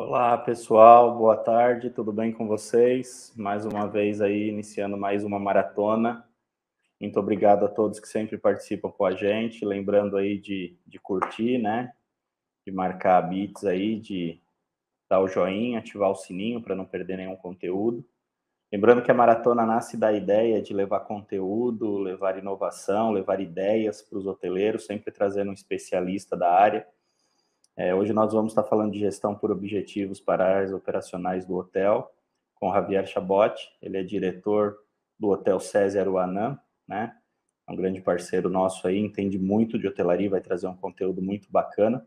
[0.00, 3.32] Olá, pessoal, boa tarde, tudo bem com vocês?
[3.36, 6.24] Mais uma vez aí, iniciando mais uma maratona.
[7.00, 9.64] Muito obrigado a todos que sempre participam com a gente.
[9.64, 11.92] Lembrando aí de, de curtir, né?
[12.64, 14.40] De marcar bits aí, de
[15.10, 18.06] dar o joinha, ativar o sininho para não perder nenhum conteúdo.
[18.72, 24.16] Lembrando que a maratona nasce da ideia de levar conteúdo, levar inovação, levar ideias para
[24.16, 26.86] os hoteleiros, sempre trazendo um especialista da área.
[27.80, 32.12] É, hoje nós vamos estar falando de gestão por objetivos para áreas operacionais do hotel,
[32.56, 33.54] com Javier Chabot.
[33.80, 34.76] Ele é diretor
[35.16, 36.58] do Hotel César Aruanã,
[36.88, 37.14] né?
[37.68, 41.52] É um grande parceiro nosso aí, entende muito de hotelaria, vai trazer um conteúdo muito
[41.52, 42.04] bacana.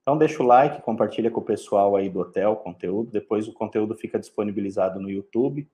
[0.00, 3.12] Então deixa o like, compartilha com o pessoal aí do hotel o conteúdo.
[3.12, 5.70] Depois o conteúdo fica disponibilizado no YouTube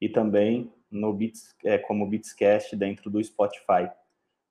[0.00, 3.88] e também no Beats, é, como Beatscast dentro do Spotify.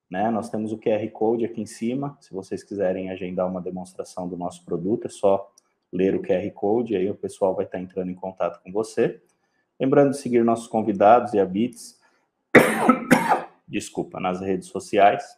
[0.10, 0.30] Né?
[0.32, 4.36] Nós temos o QR Code aqui em cima, se vocês quiserem agendar uma demonstração do
[4.36, 5.52] nosso produto, é só
[5.92, 9.22] ler o QR Code, aí o pessoal vai estar entrando em contato com você.
[9.80, 12.00] Lembrando de seguir nossos convidados e a Bits,
[13.68, 15.38] desculpa, nas redes sociais.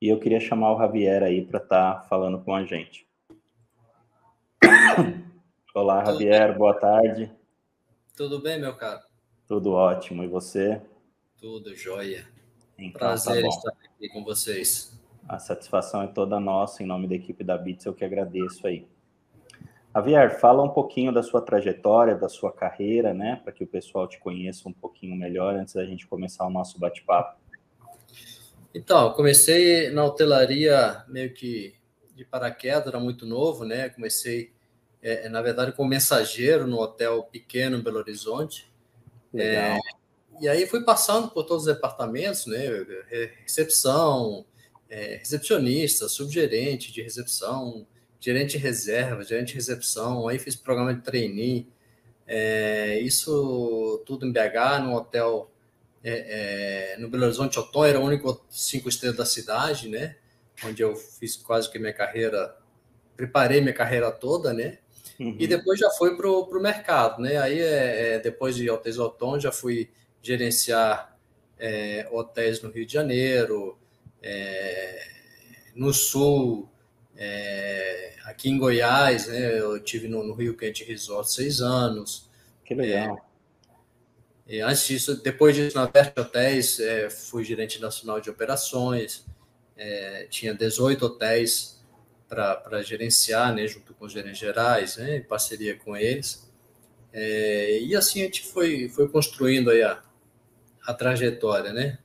[0.00, 3.06] E eu queria chamar o Javier aí para estar tá falando com a gente.
[5.74, 7.30] Olá, Javier, boa tarde.
[8.16, 9.00] Tudo bem, meu caro?
[9.46, 10.24] Tudo ótimo.
[10.24, 10.82] E você?
[11.40, 12.26] Tudo jóia.
[12.78, 14.98] Então, tá Prazer tá estar aqui com vocês.
[15.28, 16.82] A satisfação é toda nossa.
[16.82, 18.86] Em nome da equipe da Bits, eu que agradeço aí.
[19.94, 23.40] Javier, fala um pouquinho da sua trajetória, da sua carreira, né?
[23.42, 26.78] Para que o pessoal te conheça um pouquinho melhor antes da gente começar o nosso
[26.78, 27.36] bate-papo.
[28.72, 31.74] Então, comecei na hotelaria meio que
[32.14, 33.88] de paraquedas, era muito novo, né?
[33.88, 34.52] Comecei
[35.00, 38.70] é, na verdade, como mensageiro no hotel pequeno em Belo Horizonte.
[39.34, 39.76] É,
[40.40, 42.60] e aí fui passando por todos os departamentos, né?
[43.42, 44.44] Recepção,
[44.88, 47.86] é, recepcionista, subgerente de recepção,
[48.20, 51.68] gerente de reserva, gerente de recepção, aí fiz programa de trainee.
[52.26, 55.50] É, isso tudo em BH, no hotel
[56.02, 60.16] é, no Belo Horizonte Otom, era o único cinco estrelas da cidade, né?
[60.64, 62.56] Onde eu fiz quase que minha carreira,
[63.16, 64.78] preparei minha carreira toda, né?
[65.18, 65.36] Uhum.
[65.38, 67.36] E depois já foi para o mercado, né?
[67.38, 69.90] Aí, é, é, depois de Hotéis Otom, já fui
[70.22, 71.18] gerenciar
[71.58, 73.78] é, hotéis no Rio de Janeiro,
[74.22, 75.06] é,
[75.74, 76.68] no Sul,
[77.16, 79.58] é, aqui em Goiás, né?
[79.58, 82.28] Eu tive no, no Rio Quente Resort seis anos.
[82.64, 83.16] Que legal.
[84.46, 86.78] É, e antes disso, depois disso, na Verte Hotéis,
[87.28, 89.26] fui gerente nacional de operações,
[90.30, 91.84] tinha 18 hotéis
[92.26, 96.48] para gerenciar, né, junto com os gerentes gerais, né, em parceria com eles.
[97.12, 100.02] É, e assim a gente foi, foi construindo aí a,
[100.88, 101.98] a trajetória, né?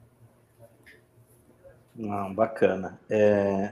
[1.96, 3.00] Não, bacana.
[3.10, 3.72] É,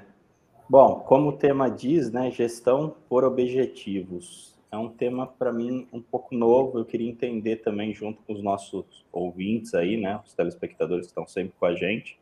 [0.70, 4.58] bom, como o tema diz, né, gestão por objetivos.
[4.72, 6.80] É um tema para mim um pouco novo.
[6.80, 11.28] Eu queria entender também junto com os nossos ouvintes aí, né, os telespectadores que estão
[11.28, 12.18] sempre com a gente,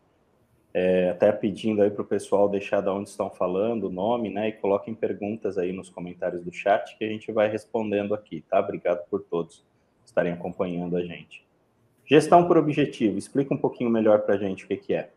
[0.73, 4.49] é, até pedindo aí para o pessoal deixar de onde estão falando, o nome, né?
[4.49, 8.59] E coloquem perguntas aí nos comentários do chat que a gente vai respondendo aqui, tá?
[8.59, 9.63] Obrigado por todos
[10.03, 11.47] estarem acompanhando a gente.
[12.09, 15.11] Gestão por objetivo, explica um pouquinho melhor para a gente o que, que é.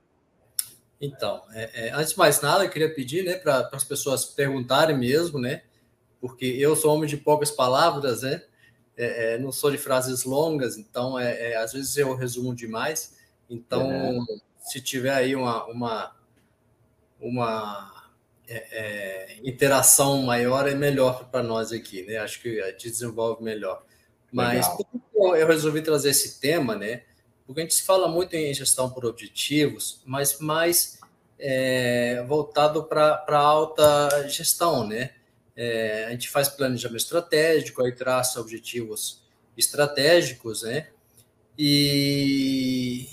[1.00, 4.96] Então, é, é, antes de mais nada, eu queria pedir né, para as pessoas perguntarem
[4.96, 5.62] mesmo, né?
[6.20, 8.42] Porque eu sou homem de poucas palavras, né?
[8.96, 13.16] É, é não sou de frases longas, então é, é, às vezes eu resumo demais.
[13.48, 14.24] Então,
[14.58, 16.16] se tiver aí uma, uma,
[17.18, 18.10] uma
[18.46, 22.18] é, é, interação maior, é melhor para nós aqui, né?
[22.18, 23.82] Acho que a gente desenvolve melhor.
[24.30, 24.66] Mas
[25.36, 27.02] eu resolvi trazer esse tema, né?
[27.46, 30.98] Porque a gente se fala muito em gestão por objetivos, mas mais
[31.38, 35.10] é, voltado para alta gestão, né?
[35.56, 39.22] É, a gente faz planejamento estratégico, aí traça objetivos
[39.56, 40.88] estratégicos, né?
[41.58, 43.06] E,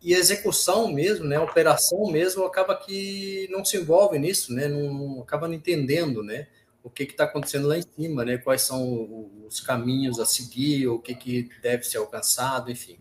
[0.00, 4.68] e a execução mesmo, né, a operação mesmo, acaba que não se envolve nisso, né,
[4.68, 6.46] não, não acaba não entendendo, né,
[6.82, 10.98] o que está acontecendo lá em cima, né, quais são os caminhos a seguir, o
[10.98, 12.98] que, que deve ser alcançado, enfim.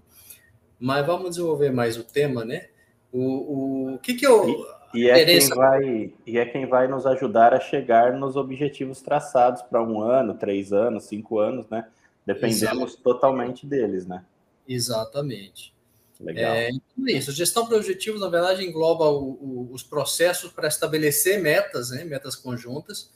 [0.79, 2.69] Mas vamos desenvolver mais o tema, né?
[3.11, 4.47] O, o, o que que eu...
[4.93, 9.01] E, e é quem vai e é quem vai nos ajudar a chegar nos objetivos
[9.01, 11.87] traçados para um ano, três anos, cinco anos, né?
[12.25, 13.03] Dependemos Exato.
[13.03, 14.23] totalmente deles, né?
[14.67, 15.73] Exatamente.
[16.19, 16.53] Legal.
[16.53, 17.31] É, então é isso.
[17.31, 23.11] Gestão por objetivos, na verdade, engloba o, os processos para estabelecer metas, né, metas conjuntas,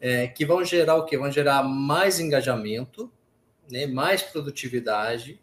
[0.00, 1.16] é, que vão gerar o quê?
[1.16, 3.10] Vão gerar mais engajamento,
[3.70, 5.40] né, mais produtividade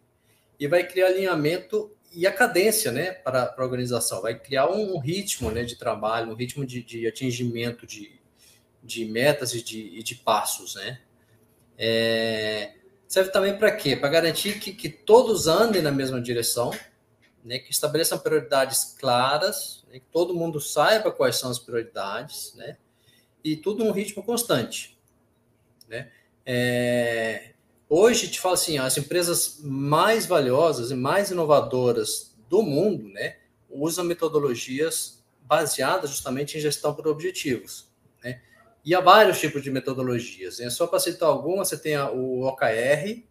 [0.58, 4.22] e vai criar alinhamento e a cadência né, para, para a organização.
[4.22, 8.20] Vai criar um, ritmo né, de trabalho, um ritmo de, de atingimento de,
[8.82, 11.00] de metas e de, e de passos, né?
[11.76, 12.74] É,
[13.08, 13.96] serve também para quê?
[13.96, 16.70] Para garantir que, que todos andem na mesma direção,
[17.44, 22.76] né, que estabeleçam prioridades claras, né, que todo mundo saiba quais são as prioridades, né,
[23.44, 24.98] e tudo num ritmo constante.
[25.86, 26.10] Né?
[26.46, 27.50] É,
[27.88, 33.36] hoje, te falo assim, as empresas mais valiosas e mais inovadoras do mundo né,
[33.68, 37.86] usam metodologias baseadas justamente em gestão por objetivos.
[38.22, 38.40] Né?
[38.84, 40.58] E há vários tipos de metodologias.
[40.58, 40.70] Né?
[40.70, 43.22] Só para citar algumas, você tem o OKR,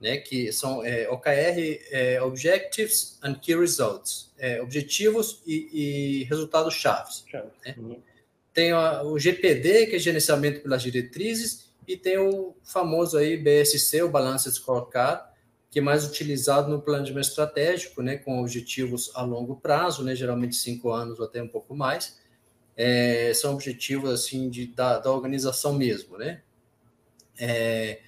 [0.00, 6.74] né, que são é, OKR, é, Objectives and Key Results, é, objetivos e, e resultados
[6.74, 7.24] chaves.
[7.32, 7.74] Né?
[7.76, 8.00] Uhum.
[8.58, 14.02] Tem a, o GPD, que é gerenciamento pelas diretrizes, e tem o famoso aí BSC,
[14.02, 15.22] o Balance Scorecard,
[15.70, 20.56] que é mais utilizado no planejamento estratégico, né, com objetivos a longo prazo, né, geralmente
[20.56, 22.18] cinco anos ou até um pouco mais.
[22.76, 26.42] É, são objetivos assim de, da, da organização mesmo, né?
[27.38, 28.00] É,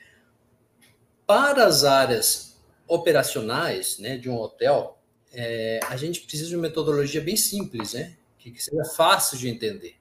[1.28, 4.98] para as áreas operacionais né, de um hotel,
[5.32, 9.48] é, a gente precisa de uma metodologia bem simples, né, que, que seja fácil de
[9.48, 9.99] entender.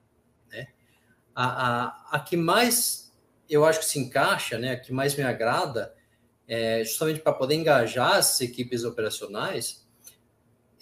[1.42, 3.10] A, a, a que mais
[3.48, 5.94] eu acho que se encaixa, né, a que mais me agrada,
[6.46, 9.88] é, justamente para poder engajar as equipes operacionais,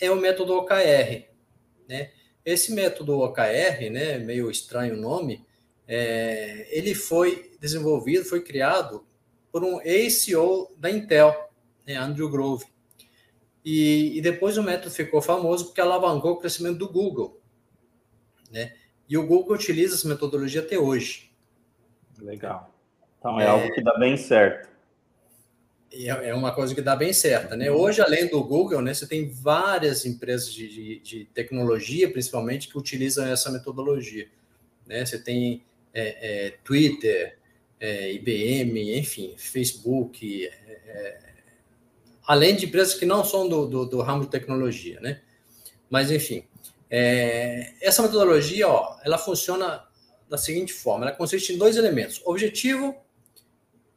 [0.00, 1.28] é o método OKR.
[1.88, 2.10] Né?
[2.44, 5.46] Esse método OKR, né, meio estranho o nome,
[5.86, 9.06] é, ele foi desenvolvido, foi criado
[9.52, 11.50] por um ex-CEO da Intel,
[11.86, 12.66] né, Andrew Grove.
[13.64, 17.40] E, e, depois o método ficou famoso porque alavancou o crescimento do Google.
[18.50, 18.74] Né?
[19.08, 21.30] E o Google utiliza essa metodologia até hoje.
[22.20, 22.74] Legal.
[23.18, 24.68] Então é, é algo que dá bem certo.
[25.90, 27.70] É, é uma coisa que dá bem certa, né?
[27.70, 32.76] Hoje, além do Google, né, você tem várias empresas de, de, de tecnologia, principalmente, que
[32.76, 34.28] utilizam essa metodologia.
[34.86, 35.04] Né?
[35.04, 35.62] Você tem
[35.94, 37.38] é, é, Twitter,
[37.80, 40.50] é, IBM, enfim, Facebook, é,
[40.86, 41.20] é,
[42.26, 45.20] além de empresas que não são do, do, do, ramo de tecnologia, né?
[45.88, 46.44] Mas, enfim,
[46.90, 49.86] é, essa metodologia, ó, ela funciona
[50.28, 52.94] da seguinte forma, ela consiste em dois elementos, objetivo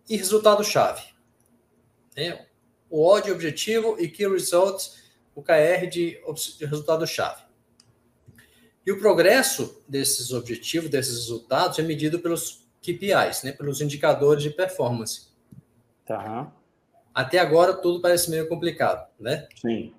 [0.09, 1.03] e resultado-chave.
[2.15, 2.45] Né?
[2.89, 5.01] O O de objetivo e Key Results,
[5.33, 6.19] o KR de,
[6.57, 7.43] de resultado-chave.
[8.85, 14.49] E o progresso desses objetivos, desses resultados, é medido pelos KPIs, né, pelos indicadores de
[14.49, 15.27] performance.
[16.05, 16.51] Tá.
[17.13, 19.47] Até agora tudo parece meio complicado, né?
[19.55, 19.93] Sim.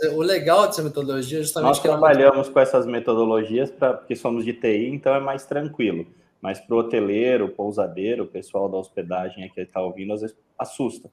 [0.00, 4.16] Mas o legal dessa metodologia é justamente Nós que trabalhamos com essas metodologias pra, porque
[4.16, 6.06] somos de TI, então é mais tranquilo.
[6.40, 11.10] Mas para o hoteleiro, pousadeiro, o pessoal da hospedagem que está ouvindo, às vezes assusta.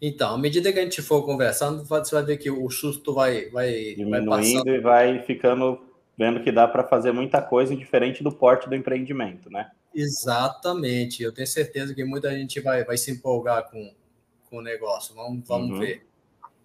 [0.00, 3.48] Então, à medida que a gente for conversando, você vai ver que o susto vai,
[3.50, 5.80] vai, diminuindo vai e vai ficando
[6.16, 9.70] vendo que dá para fazer muita coisa diferente do porte do empreendimento, né?
[9.94, 11.22] Exatamente.
[11.22, 13.92] Eu tenho certeza que muita gente vai, vai se empolgar com,
[14.48, 15.14] com o negócio.
[15.14, 15.80] Vamos, vamos uhum.
[15.80, 16.06] ver.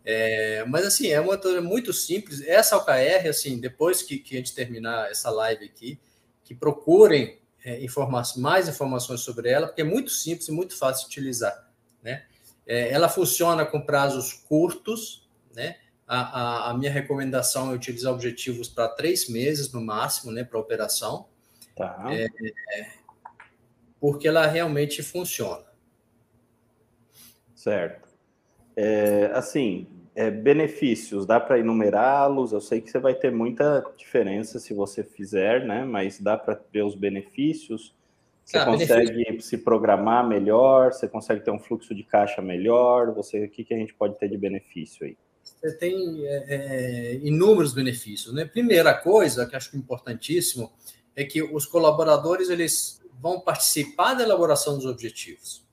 [0.05, 2.41] É, mas assim, é uma coisa muito simples.
[2.41, 5.99] Essa OKR, assim, depois que, que a gente terminar essa live aqui,
[6.43, 7.85] que procurem é,
[8.37, 11.69] mais informações sobre ela, porque é muito simples e muito fácil de utilizar.
[12.01, 12.23] Né?
[12.65, 15.77] É, ela funciona com prazos curtos, né?
[16.07, 20.57] A, a, a, minha recomendação é utilizar objetivos para três meses no máximo, né, para
[20.57, 21.27] operação.
[21.75, 22.03] Tá.
[22.11, 22.27] É,
[23.99, 25.65] porque ela realmente funciona.
[27.53, 28.08] Certo.
[28.81, 32.53] É, assim, é, benefícios, dá para enumerá-los?
[32.53, 35.83] Eu sei que você vai ter muita diferença se você fizer, né?
[35.83, 37.93] Mas dá para ver os benefícios.
[38.45, 39.41] Você ah, consegue benefício.
[39.41, 40.93] se programar melhor?
[40.93, 43.13] Você consegue ter um fluxo de caixa melhor?
[43.15, 45.17] Você, o que, que a gente pode ter de benefício aí?
[45.43, 48.45] Você tem é, é inúmeros benefícios, né?
[48.45, 50.71] Primeira coisa que acho é importantíssimo
[51.17, 55.67] é que os colaboradores eles vão participar da elaboração dos objetivos.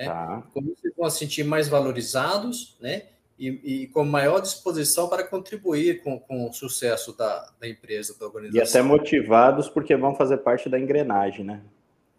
[0.00, 0.06] Né?
[0.06, 0.42] Tá.
[0.54, 3.02] Como eles vão se sentir mais valorizados, né?
[3.38, 8.26] E, e, com maior disposição para contribuir com, com o sucesso da, da empresa, da
[8.26, 8.60] organização.
[8.62, 11.62] E até motivados porque vão fazer parte da engrenagem, né?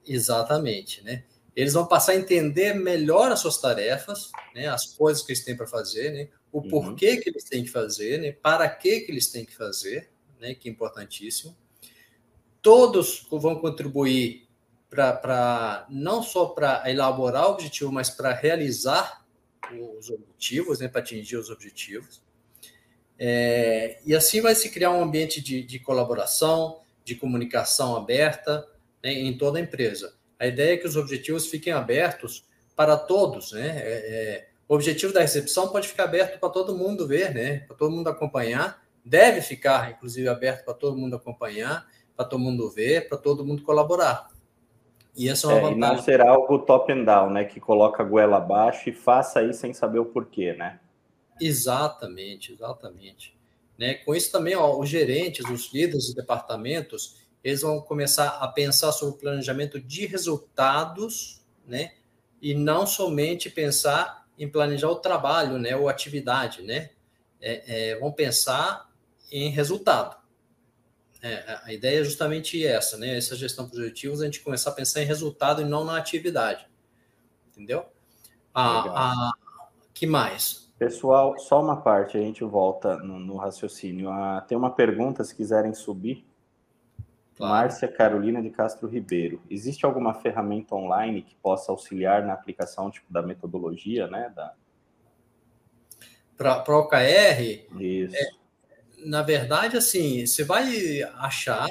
[0.05, 1.23] Exatamente, né?
[1.55, 4.67] Eles vão passar a entender melhor as suas tarefas, né?
[4.67, 6.27] As coisas que eles têm para fazer, né?
[6.51, 6.69] O uhum.
[6.69, 8.31] porquê que eles têm que fazer, né?
[8.31, 10.09] Para que que eles têm que fazer,
[10.39, 10.55] né?
[10.55, 11.55] Que é importantíssimo.
[12.61, 14.47] Todos vão contribuir
[14.91, 19.25] para não só para elaborar o objetivo, mas para realizar
[19.71, 22.21] os objetivos, né, para atingir os objetivos.
[23.17, 28.67] É, e assim vai se criar um ambiente de, de colaboração, de comunicação aberta
[29.01, 30.13] né, em toda a empresa.
[30.38, 32.45] A ideia é que os objetivos fiquem abertos
[32.75, 33.53] para todos.
[33.53, 33.77] Né?
[33.77, 37.60] É, é, o objetivo da recepção pode ficar aberto para todo mundo ver, né?
[37.60, 38.83] para todo mundo acompanhar.
[39.05, 43.63] Deve ficar, inclusive, aberto para todo mundo acompanhar, para todo mundo ver, para todo mundo
[43.63, 44.30] colaborar.
[45.15, 45.94] E essa é uma é, vantagem.
[45.94, 47.46] E não ser algo top and down, né?
[47.46, 50.80] Que coloca a goela abaixo e faça aí sem saber o porquê, né?
[51.39, 53.36] Exatamente, exatamente.
[53.77, 53.96] Né?
[53.96, 58.91] Com isso também, ó, os gerentes, os líderes de departamentos, eles vão começar a pensar
[58.91, 61.94] sobre o planejamento de resultados, né?
[62.41, 65.75] E não somente pensar em planejar o trabalho, né?
[65.75, 66.91] Ou atividade, né?
[67.41, 68.89] É, é, vão pensar
[69.32, 70.21] em resultado.
[71.22, 73.16] É, a ideia é justamente essa, né?
[73.16, 76.68] Essa gestão positiva, a gente começar a pensar em resultado e não na atividade.
[77.50, 77.86] Entendeu?
[78.54, 79.32] A, a,
[79.94, 80.72] que mais?
[80.80, 84.10] Pessoal, só uma parte, a gente volta no, no raciocínio.
[84.10, 86.25] Ah, tem uma pergunta, se quiserem subir.
[87.36, 87.54] Claro.
[87.54, 89.42] Márcia Carolina de Castro Ribeiro.
[89.50, 94.32] Existe alguma ferramenta online que possa auxiliar na aplicação tipo, da metodologia, né?
[94.36, 94.54] Da...
[96.36, 97.68] Para o OKR?
[97.80, 98.16] Isso.
[98.16, 98.40] É,
[99.05, 101.67] na verdade, assim, você vai achar,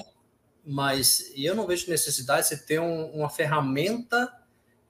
[0.64, 4.32] mas eu não vejo necessidade de você ter um, uma ferramenta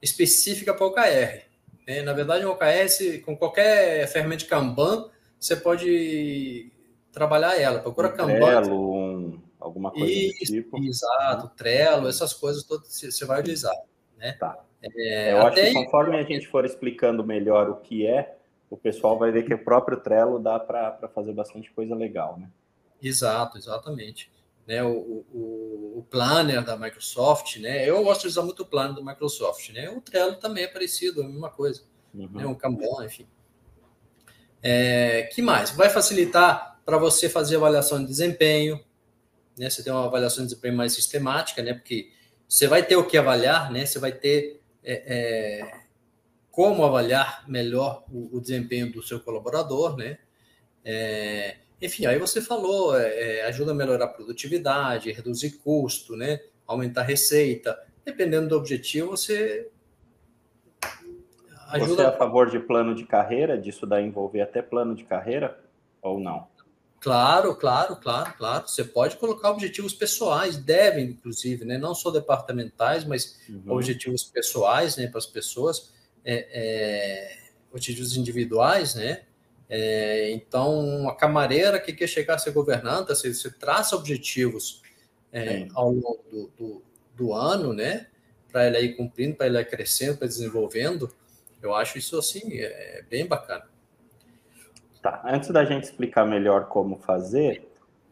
[0.01, 1.45] específica para o OKR.
[1.87, 2.01] Né?
[2.01, 6.71] Na verdade, o OKR, com qualquer ferramenta de Kanban, você pode
[7.11, 7.79] trabalhar ela.
[7.79, 8.61] Procura um Kanban.
[8.61, 10.77] Trello, um, alguma coisa Isso, do tipo.
[10.83, 13.75] Exato, Trello, essas coisas todas você vai utilizar.
[14.17, 14.33] Né?
[14.33, 14.63] Tá.
[14.83, 18.37] É, eu acho que conforme a gente for explicando melhor o que é,
[18.71, 22.49] o pessoal vai ver que o próprio Trello dá para fazer bastante coisa legal, né?
[23.03, 24.31] Exato, exatamente.
[24.65, 27.87] Né, o, o, o, Planner da Microsoft, né?
[27.87, 29.89] Eu gosto de usar muito o Planner da Microsoft, né?
[29.89, 31.83] O Trello também é parecido, a mesma coisa.
[32.13, 32.29] Uhum.
[32.31, 33.27] Né, um Kanban, enfim.
[34.63, 35.71] É, que mais?
[35.71, 38.79] Vai facilitar para você fazer avaliação de desempenho,
[39.57, 39.69] né?
[39.69, 41.73] Você tem uma avaliação de desempenho mais sistemática, né?
[41.73, 42.09] Porque
[42.47, 43.85] você vai ter o que avaliar, né?
[43.85, 45.80] Você vai ter é, é,
[46.51, 50.19] como avaliar melhor o, o desempenho do seu colaborador, né?
[50.83, 56.41] É, enfim, aí você falou, é, é, ajuda a melhorar a produtividade, reduzir custo, né?
[56.67, 57.79] Aumentar a receita.
[58.03, 59.69] Dependendo do objetivo, você
[61.69, 61.95] ajuda.
[61.95, 65.57] Você é a favor de plano de carreira, disso daí envolver até plano de carreira
[66.01, 66.47] ou não?
[66.99, 68.67] Claro, claro, claro, claro.
[68.67, 71.77] Você pode colocar objetivos pessoais, devem, inclusive, né?
[71.77, 73.73] Não só departamentais, mas uhum.
[73.73, 75.91] objetivos pessoais, né, para as pessoas
[76.23, 77.37] é, é,
[77.71, 79.21] objetivos individuais, né?
[79.69, 84.81] É, então, uma camareira que quer chegar a ser governanta, você, você traça objetivos
[85.31, 86.83] é, ao longo do, do,
[87.15, 88.07] do, ano, né?
[88.51, 91.09] Para ela ir cumprindo, para ela ir crescendo, para desenvolvendo.
[91.61, 93.65] Eu acho isso assim é bem bacana.
[95.01, 95.21] Tá.
[95.25, 97.67] Antes da gente explicar melhor como fazer,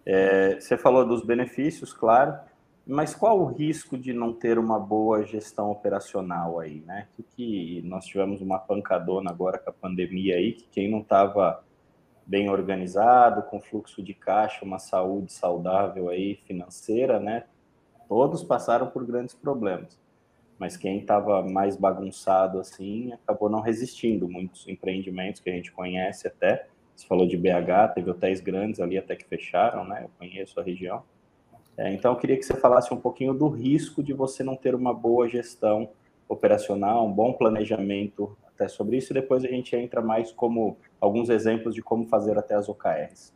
[0.05, 2.39] é, você falou dos benefícios, claro.
[2.91, 7.07] Mas qual o risco de não ter uma boa gestão operacional aí, né?
[7.35, 11.63] Que, nós tivemos uma pancadona agora com a pandemia aí, que quem não estava
[12.25, 17.43] bem organizado, com fluxo de caixa, uma saúde saudável aí financeira, né?
[18.07, 19.95] Todos passaram por grandes problemas.
[20.57, 24.27] Mas quem estava mais bagunçado assim acabou não resistindo.
[24.27, 28.97] Muitos empreendimentos que a gente conhece até, você falou de BH, teve hotéis grandes ali
[28.97, 30.05] até que fecharam, né?
[30.05, 31.03] Eu conheço a região
[31.79, 34.75] é, então, eu queria que você falasse um pouquinho do risco de você não ter
[34.75, 35.89] uma boa gestão
[36.27, 41.29] operacional, um bom planejamento até sobre isso, e depois a gente entra mais como alguns
[41.29, 43.33] exemplos de como fazer até as OKRs.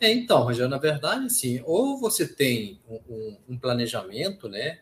[0.00, 4.78] É, então, Rogério, na verdade, sim, ou você tem um, um planejamento, né?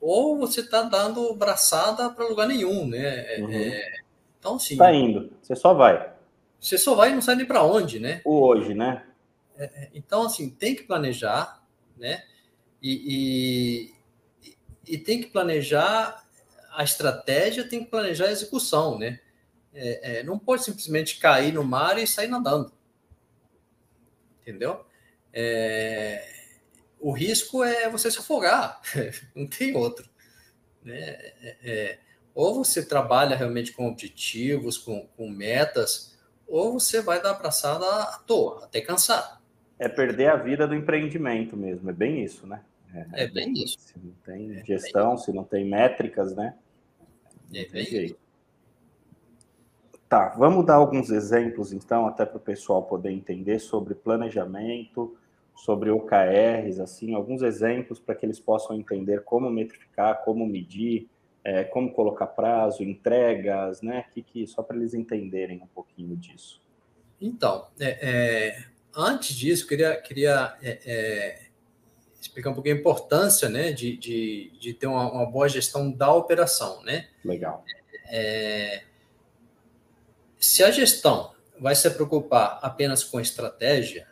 [0.00, 3.34] Ou você está dando braçada para lugar nenhum, né?
[3.34, 3.50] É, uhum.
[3.50, 3.94] É,
[4.38, 4.74] então, sim.
[4.74, 6.12] Está indo, você só vai.
[6.60, 8.20] Você só vai e não sabe nem para onde, né?
[8.24, 9.04] O hoje, né?
[9.56, 11.60] É, é, então, assim, tem que planejar,
[11.98, 12.24] né?
[12.80, 13.92] E,
[14.46, 14.54] e,
[14.94, 16.24] e, tem que planejar
[16.72, 19.20] a estratégia, tem que planejar a execução, né?
[19.74, 22.72] É, é, não pode simplesmente cair no mar e sair nadando,
[24.40, 24.84] entendeu?
[25.32, 26.24] É,
[26.98, 28.80] o risco é você se afogar,
[29.34, 30.08] não tem outro.
[30.82, 30.98] Né?
[30.98, 31.98] É, é,
[32.34, 38.18] ou você trabalha realmente com objetivos, com, com metas, ou você vai dar abraçada à
[38.18, 39.37] toa, até cansar
[39.78, 42.62] é perder a vida do empreendimento mesmo, é bem isso, né?
[42.92, 43.78] É, é bem isso.
[43.78, 46.54] Se não tem é gestão, se não tem métricas, né?
[47.52, 48.14] É bem jeito.
[48.14, 48.28] Isso.
[50.08, 55.14] Tá, vamos dar alguns exemplos, então, até para o pessoal poder entender sobre planejamento,
[55.54, 61.08] sobre OKRs, assim, alguns exemplos para que eles possam entender como metrificar, como medir,
[61.44, 64.06] é, como colocar prazo, entregas, né?
[64.12, 66.62] Que, que, só para eles entenderem um pouquinho disso.
[67.20, 68.64] Então, é, é
[68.94, 71.46] antes disso, queria, queria é, é,
[72.20, 76.12] explicar um pouquinho a importância né, de, de, de ter uma, uma, boa gestão da
[76.12, 76.82] operação.
[76.82, 77.08] Né?
[77.24, 77.64] Legal.
[78.06, 78.84] É,
[80.38, 84.06] se a gestão vai se preocupar apenas com estratégia,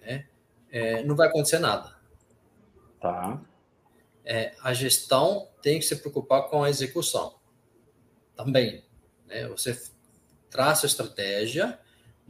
[0.00, 0.26] né,
[0.70, 2.00] é, não vai acontecer nada.
[3.00, 3.40] Tá.
[4.24, 7.34] é, a gestão tem que se preocupar com a execução
[8.36, 8.84] também.
[9.26, 9.48] Né?
[9.48, 9.76] Você
[10.48, 11.78] traça a estratégia,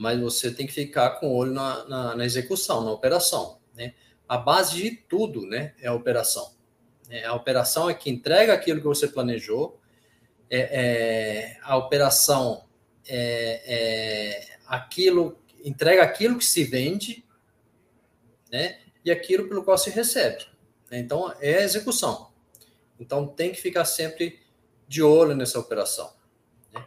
[0.03, 3.61] mas você tem que ficar com o olho na, na, na execução, na operação.
[3.73, 3.95] Né?
[4.29, 6.55] A base de tudo né, é a operação.
[7.09, 9.79] É, a operação é que entrega aquilo que você planejou,
[10.51, 12.65] é, é a operação
[13.07, 17.25] é, é, aquilo, entrega aquilo que se vende,
[18.51, 18.81] né?
[19.05, 20.47] E aquilo pelo qual se recebe.
[20.91, 22.33] Então, é a execução.
[22.99, 24.41] Então, tem que ficar sempre
[24.89, 26.13] de olho nessa operação.
[26.73, 26.85] Né?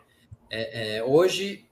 [0.49, 1.65] É, é, hoje,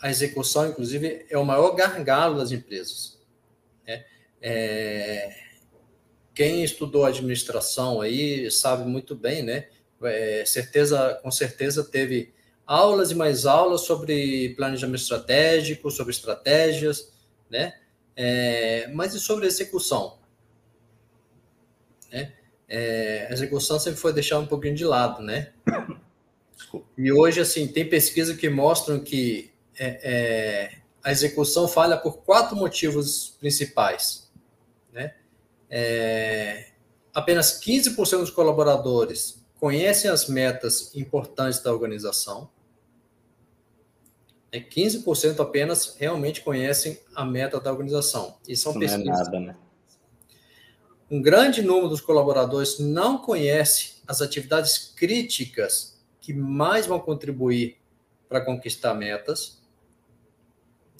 [0.00, 3.18] a execução, inclusive, é o maior gargalo das empresas.
[3.86, 4.04] Né?
[4.40, 5.34] É,
[6.34, 9.68] quem estudou administração aí sabe muito bem, né?
[10.02, 12.34] É, certeza, com certeza teve
[12.66, 17.12] aulas e mais aulas sobre planejamento estratégico, sobre estratégias,
[17.48, 17.78] né?
[18.14, 20.18] É, mas e sobre execução?
[22.12, 22.34] Né?
[22.68, 25.52] É, a execução sempre foi deixada um pouquinho de lado, né?
[26.98, 32.56] E hoje, assim, tem pesquisa que mostram que é, é a execução falha por quatro
[32.56, 34.28] motivos principais,
[34.92, 35.14] né?
[35.70, 36.70] É,
[37.14, 42.50] apenas 15% dos colaboradores conhecem as metas importantes da organização.
[44.50, 48.36] É 15% apenas realmente conhecem a meta da organização.
[48.46, 49.06] E são Isso pesquisas.
[49.06, 49.56] Não é nada, né?
[51.08, 57.78] Um grande número dos colaboradores não conhece as atividades críticas que mais vão contribuir
[58.28, 59.62] para conquistar metas.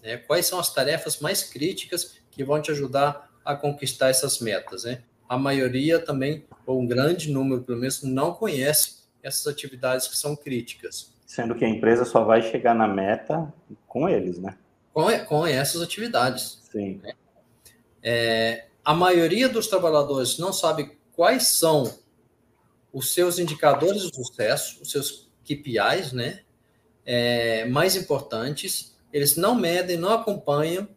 [0.07, 0.17] Né?
[0.17, 4.85] Quais são as tarefas mais críticas que vão te ajudar a conquistar essas metas?
[4.85, 5.03] Né?
[5.29, 10.37] A maioria também, ou um grande número pelo menos, não conhece essas atividades que são
[10.37, 11.13] críticas.
[11.27, 13.53] Sendo que a empresa só vai chegar na meta
[13.89, 14.57] com eles, né?
[14.93, 16.61] Com, com essas atividades.
[16.71, 17.01] Sim.
[17.03, 17.13] Né?
[18.01, 21.93] É, a maioria dos trabalhadores não sabe quais são
[22.93, 26.41] os seus indicadores de sucesso, os seus KPIs, né?
[27.05, 28.96] É, mais importantes.
[29.17, 30.89] Eles não medem, não acompanham,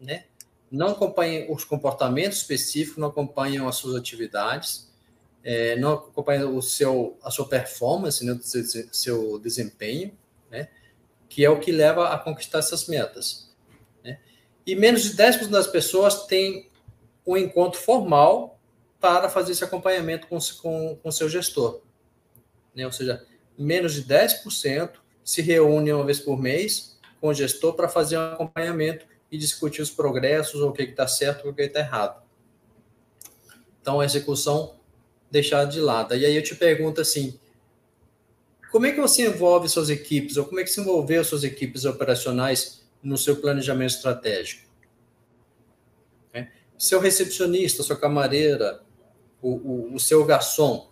[0.00, 0.24] né?
[0.70, 4.88] Não acompanham os comportamentos específicos, não acompanham as suas atividades
[5.44, 10.12] é, não acompanha o seu, a sua performance, né, seu, seu desempenho,
[10.50, 10.68] né,
[11.26, 13.50] que é o que leva a conquistar essas metas.
[14.04, 14.18] Né?
[14.66, 16.68] E menos de 10% das pessoas têm
[17.26, 18.58] um encontro formal
[19.00, 21.80] para fazer esse acompanhamento com, com, com seu gestor.
[22.74, 22.84] Né?
[22.84, 23.24] Ou seja,
[23.56, 24.90] menos de 10%
[25.24, 29.82] se reúnem uma vez por mês com o gestor para fazer um acompanhamento e discutir
[29.82, 32.22] os progressos, o que está certo, o que está errado.
[33.80, 34.76] Então, a execução
[35.30, 36.14] deixar de lado.
[36.14, 37.38] E aí eu te pergunto assim,
[38.70, 41.84] como é que você envolve suas equipes, ou como é que se envolveu suas equipes
[41.84, 44.68] operacionais no seu planejamento estratégico?
[46.32, 46.48] É.
[46.76, 48.82] Seu recepcionista, sua camareira,
[49.40, 50.87] o, o, o seu garçom.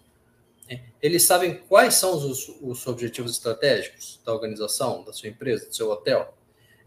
[1.01, 5.91] Eles sabem quais são os, os objetivos estratégicos da organização, da sua empresa, do seu
[5.91, 6.35] hotel?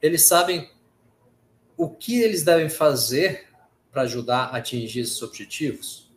[0.01, 0.69] Eles sabem
[1.77, 3.47] o que eles devem fazer
[3.91, 6.11] para ajudar a atingir esses objetivos?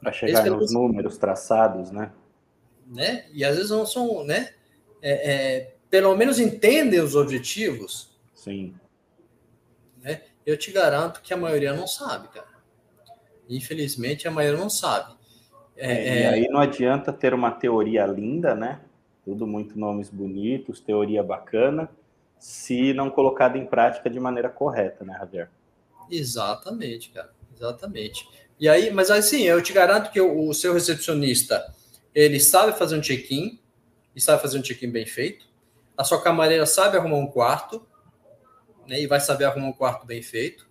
[0.00, 2.12] Para chegar Esse nos números traçados, né?
[2.86, 3.26] né?
[3.32, 4.52] E às vezes não são, né?
[5.02, 8.10] É, é, pelo menos entendem os objetivos.
[8.34, 8.74] Sim.
[10.02, 10.22] Né?
[10.44, 12.56] Eu te garanto que a maioria não sabe, cara.
[13.48, 15.15] Infelizmente, a maioria não sabe.
[15.76, 16.28] É, é, e é.
[16.28, 18.80] aí não adianta ter uma teoria linda, né?
[19.24, 21.90] Tudo muito nomes bonitos, teoria bacana,
[22.38, 25.50] se não colocada em prática de maneira correta, né, Javier?
[26.10, 27.32] Exatamente, cara.
[27.54, 28.28] Exatamente.
[28.58, 31.74] E aí, mas assim, eu te garanto que o, o seu recepcionista,
[32.14, 33.58] ele sabe fazer um check-in,
[34.16, 35.46] e sabe fazer um check-in bem feito.
[35.96, 37.86] A sua camareira sabe arrumar um quarto,
[38.88, 38.98] né?
[38.98, 40.66] E vai saber arrumar um quarto bem feito,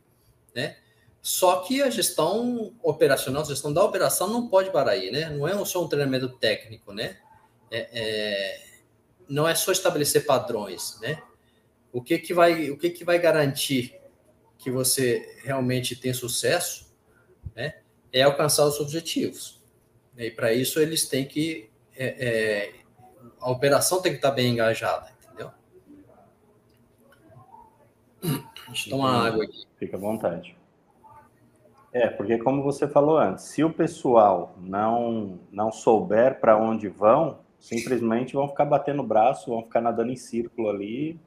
[0.56, 0.78] né?
[1.26, 5.28] Só que a gestão operacional, a gestão da operação não pode parar aí, né?
[5.28, 7.18] Não é só um treinamento técnico, né?
[7.72, 8.62] É, é,
[9.28, 11.20] não é só estabelecer padrões, né?
[11.92, 14.00] O que que vai, o que que vai garantir
[14.60, 16.94] que você realmente tem sucesso
[17.56, 17.80] né,
[18.14, 19.60] é alcançar os objetivos.
[20.16, 21.72] E para isso eles têm que.
[21.96, 22.74] É, é,
[23.42, 25.52] a operação tem que estar bem engajada, entendeu?
[28.68, 29.66] Deixa eu tomar água aqui.
[29.80, 30.56] Fica à vontade.
[31.96, 37.40] É, porque como você falou antes, se o pessoal não, não souber para onde vão,
[37.58, 41.18] simplesmente vão ficar batendo o braço, vão ficar nadando em círculo ali,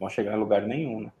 [0.00, 1.12] vão chegar em lugar nenhum, né?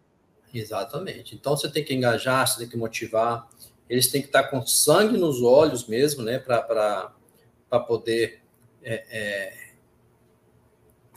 [0.54, 1.34] Exatamente.
[1.34, 3.46] Então você tem que engajar, você tem que motivar,
[3.86, 7.12] eles têm que estar com sangue nos olhos mesmo, né, para
[7.86, 8.40] poder
[8.82, 9.52] é, é,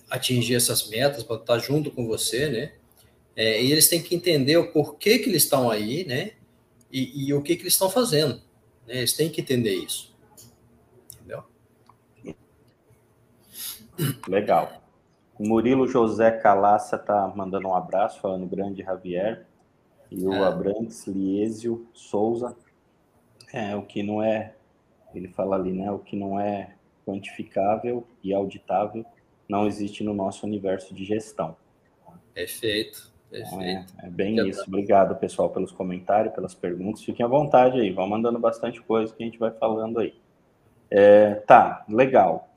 [0.10, 2.74] atingir essas metas, para estar junto com você, né,
[3.38, 6.34] é, e eles têm que entender o porquê que eles estão aí, né,
[6.92, 8.36] e, e o que, que eles estão fazendo,
[8.88, 8.98] Né?
[8.98, 10.16] Eles têm que entender isso.
[11.16, 11.44] Entendeu?
[14.28, 14.82] Legal.
[15.40, 19.48] Murilo José Calaça está mandando um abraço, falando grande Javier.
[20.12, 20.44] E o é.
[20.44, 22.56] Abrantes Liesio Souza.
[23.54, 24.56] É, o que não é,
[25.14, 25.92] ele fala ali, né?
[25.92, 26.76] O que não é
[27.06, 29.06] quantificável e auditável
[29.48, 31.58] não existe no nosso universo de gestão.
[32.34, 33.11] Perfeito.
[33.32, 33.94] Perfeito.
[34.04, 34.64] É, é bem isso.
[34.68, 37.02] Obrigado, pessoal, pelos comentários, pelas perguntas.
[37.02, 40.14] Fiquem à vontade aí, vão mandando bastante coisa que a gente vai falando aí.
[40.90, 42.50] É, tá, legal.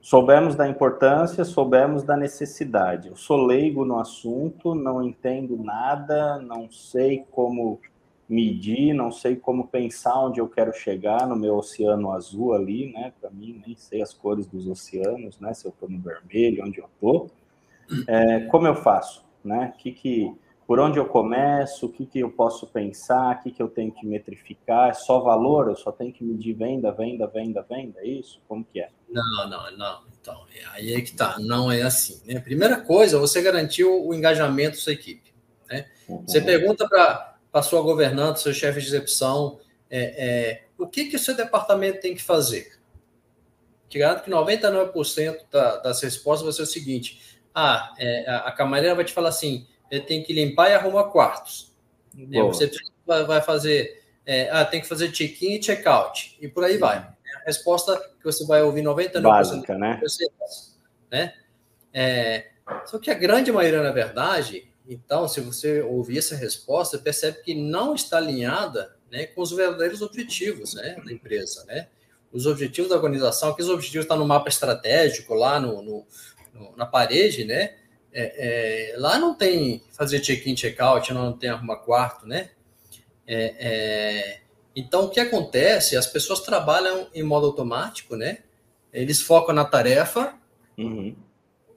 [0.00, 3.08] Soubemos da importância, soubemos da necessidade.
[3.08, 7.80] Eu sou leigo no assunto, não entendo nada, não sei como
[8.28, 13.12] medir, não sei como pensar onde eu quero chegar no meu oceano azul ali, né?
[13.20, 15.52] Para mim, nem sei as cores dos oceanos, né?
[15.52, 17.30] Se eu estou no vermelho, onde eu estou.
[18.08, 19.74] É, como eu faço, né?
[19.78, 20.34] Que que
[20.66, 23.92] por onde eu começo, o que, que eu posso pensar, o que, que eu tenho
[23.92, 28.06] que metrificar, é só valor, eu só tenho que medir venda, venda, venda, venda, é
[28.06, 28.40] isso?
[28.48, 28.88] Como que é?
[29.08, 30.00] Não, não, não.
[30.18, 32.22] Então, é, aí é que tá, não é assim.
[32.24, 32.40] Né?
[32.40, 35.34] Primeira coisa, você garantiu o engajamento da sua equipe.
[35.68, 35.90] Né?
[36.08, 36.22] Uhum.
[36.26, 39.58] Você pergunta para a sua governante, seu chefe de execução,
[39.90, 42.78] é, é, o que, que o seu departamento tem que fazer?
[43.90, 48.94] Te garanto que 99% da, das respostas vai ser o seguinte: ah, é, a camareira
[48.94, 51.72] vai te falar assim, ele tem que limpar e arrumar quartos.
[52.14, 52.70] Você
[53.06, 56.98] vai fazer, é, ah, tem que fazer check-in e check-out, e por aí vai.
[56.98, 60.00] A resposta que você vai ouvir 99% Básica, né?
[61.10, 61.34] né?
[61.92, 62.46] É,
[62.86, 67.54] só que a grande maioria, na verdade, então, se você ouvir essa resposta, percebe que
[67.54, 71.88] não está alinhada né, com os verdadeiros objetivos né, da empresa, né?
[72.32, 76.06] Os objetivos da organização, aqueles objetivos estão no mapa estratégico, lá no, no,
[76.52, 77.76] no na parede, né?
[78.12, 82.50] É, é, lá não tem fazer check-in, check-out, não tem arrumar quarto, né?
[83.26, 84.40] É, é,
[84.74, 85.96] então, o que acontece?
[85.96, 88.38] As pessoas trabalham em modo automático, né?
[88.92, 90.34] Eles focam na tarefa,
[90.76, 91.16] uhum.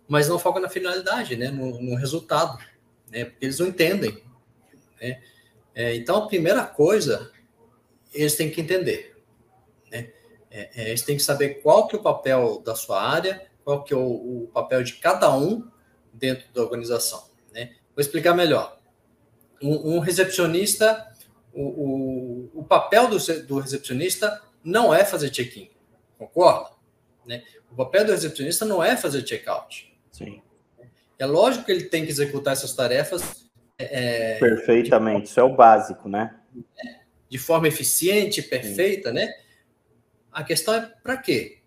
[0.07, 1.49] mas não focam na finalidade, né?
[1.49, 2.57] No, no, resultado,
[3.09, 3.25] né?
[3.25, 4.21] Porque eles não entendem.
[5.01, 5.21] Né?
[5.73, 7.31] É, então, a primeira coisa,
[8.13, 9.15] eles têm que entender.
[9.91, 10.09] Né?
[10.51, 13.93] É, eles têm que saber qual que é o papel da sua área, qual que
[13.93, 15.67] é o, o papel de cada um
[16.13, 17.27] dentro da organização.
[17.51, 17.75] Né?
[17.95, 18.79] Vou explicar melhor.
[19.61, 21.11] Um, um recepcionista,
[21.51, 25.71] o, o, o papel do, do, recepcionista não é fazer check-in,
[26.17, 26.69] concorda?
[27.25, 27.43] Né?
[27.71, 29.91] O papel do recepcionista não é fazer check-out.
[30.11, 30.41] Sim.
[31.17, 33.49] É lógico que ele tem que executar essas tarefas.
[33.79, 36.35] É, Perfeitamente, de, isso é o básico, né?
[37.27, 39.15] De forma eficiente, perfeita, Sim.
[39.15, 39.33] né?
[40.31, 41.63] A questão é para quê?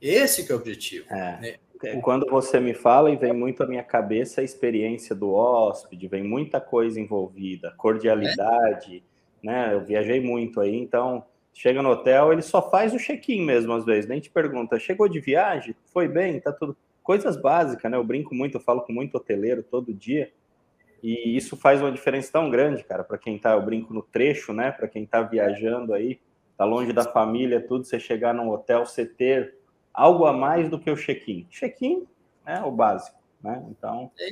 [0.00, 1.06] Esse que é o objetivo.
[1.10, 1.40] É.
[1.40, 1.54] Né?
[1.82, 6.08] É, quando você me fala, e vem muito à minha cabeça a experiência do hóspede,
[6.08, 9.02] vem muita coisa envolvida, cordialidade,
[9.42, 9.46] é?
[9.46, 9.74] né?
[9.74, 13.84] Eu viajei muito aí, então chega no hotel, ele só faz o check-in mesmo, às
[13.84, 15.74] vezes, nem te pergunta, chegou de viagem?
[15.92, 16.40] Foi bem?
[16.40, 16.76] Tá tudo.
[17.02, 17.96] Coisas básicas, né?
[17.96, 20.32] Eu brinco muito, eu falo com muito hoteleiro todo dia,
[21.00, 24.52] e isso faz uma diferença tão grande, cara, para quem tá, eu brinco no trecho,
[24.52, 24.72] né?
[24.72, 26.18] Para quem tá viajando aí,
[26.56, 29.57] tá longe da família, tudo, você chegar num hotel, você ter
[29.98, 31.44] algo a mais do que o check-in.
[31.50, 32.06] Check-in
[32.46, 33.64] é o básico, né?
[33.68, 34.10] Então.
[34.16, 34.30] É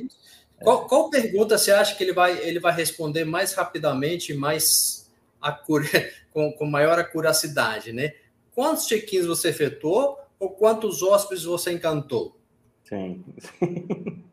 [0.63, 5.85] qual, qual, pergunta você acha que ele vai, ele vai responder mais rapidamente, mais acura,
[6.33, 8.13] com, com maior acuracidade, né?
[8.55, 12.37] Quantos check-ins você efetuou ou quantos hóspedes você encantou?
[12.85, 13.23] Sim.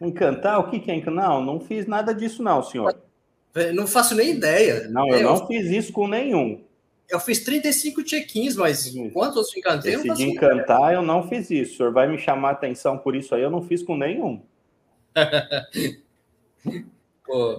[0.00, 0.60] Encantar?
[0.60, 1.28] O que, que é encantar?
[1.28, 2.96] Não, não fiz nada disso, não, senhor.
[3.74, 4.88] Não faço nem ideia.
[4.88, 6.62] Não, eu, eu não fiz isso com nenhum.
[7.08, 9.94] Eu fiz 35 check-ins, mas quantos eu encantei?
[9.94, 11.72] Esse de encantar, eu não fiz isso.
[11.72, 14.42] O senhor vai me chamar a atenção por isso aí, eu não fiz com nenhum.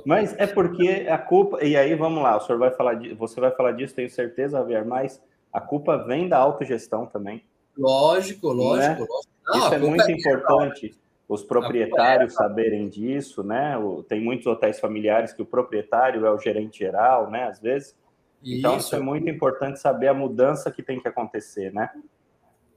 [0.06, 1.64] mas é porque a culpa.
[1.64, 4.60] E aí, vamos lá, o senhor vai falar de, você vai falar disso, tenho certeza,
[4.60, 5.20] Javier, mas
[5.52, 7.44] a culpa vem da autogestão também.
[7.76, 9.08] Lógico, lógico, né?
[9.10, 9.28] lógico.
[9.48, 10.96] Não, isso é muito é importante.
[11.28, 13.76] Os proprietários é saberem disso, né?
[14.08, 17.46] Tem muitos hotéis familiares que o proprietário é o gerente geral, né?
[17.46, 17.96] Às vezes.
[18.44, 18.88] Então, isso.
[18.88, 21.90] isso é muito importante saber a mudança que tem que acontecer, né?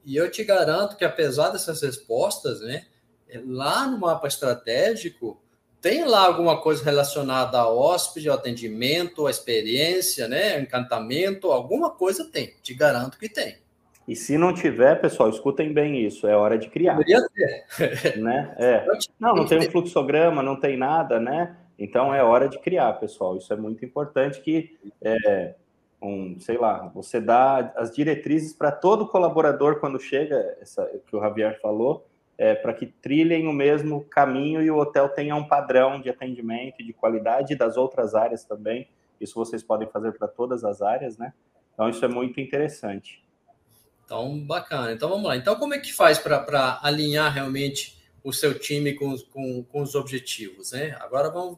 [0.05, 2.85] E eu te garanto que, apesar dessas respostas, né,
[3.45, 5.41] lá no mapa estratégico,
[5.81, 12.29] tem lá alguma coisa relacionada ao hóspede, ao atendimento, à experiência, né, encantamento, alguma coisa
[12.29, 12.53] tem.
[12.61, 13.57] Te garanto que tem.
[14.05, 16.97] E se não tiver, pessoal, escutem bem isso, é hora de criar.
[16.97, 18.17] Deveria ter.
[18.17, 18.53] Né?
[18.57, 18.85] É.
[19.17, 21.55] Não, não tem um fluxograma, não tem nada, né?
[21.77, 23.37] Então é hora de criar, pessoal.
[23.37, 25.55] Isso é muito importante que é,
[26.01, 31.19] um, sei lá, você dá as diretrizes para todo colaborador quando chega, essa que o
[31.19, 32.05] Javier falou,
[32.37, 36.83] é, para que trilhem o mesmo caminho e o hotel tenha um padrão de atendimento
[36.83, 38.87] de qualidade das outras áreas também.
[39.19, 41.33] Isso vocês podem fazer para todas as áreas, né?
[41.73, 43.23] Então, isso é muito interessante.
[44.05, 44.91] Então, bacana.
[44.91, 45.37] Então, vamos lá.
[45.37, 47.92] Então, como é que faz para alinhar realmente
[48.23, 50.95] o seu time com, com, com os objetivos, né?
[50.99, 51.57] Agora vamos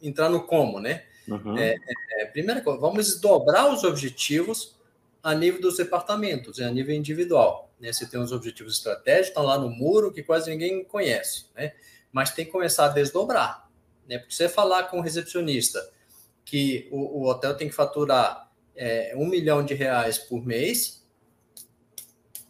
[0.00, 1.04] entrar no como, né?
[1.28, 1.58] Uhum.
[1.58, 1.76] É,
[2.18, 4.76] é, primeira coisa, vamos dobrar os objetivos
[5.22, 7.70] a nível dos departamentos, a nível individual.
[7.80, 7.92] Né?
[7.92, 11.72] Você tem os objetivos estratégicos, estão lá no muro, que quase ninguém conhece, né?
[12.12, 13.68] Mas tem que começar a desdobrar,
[14.08, 14.18] né?
[14.18, 15.90] Porque você falar com o recepcionista
[16.44, 21.04] que o, o hotel tem que faturar é, um milhão de reais por mês,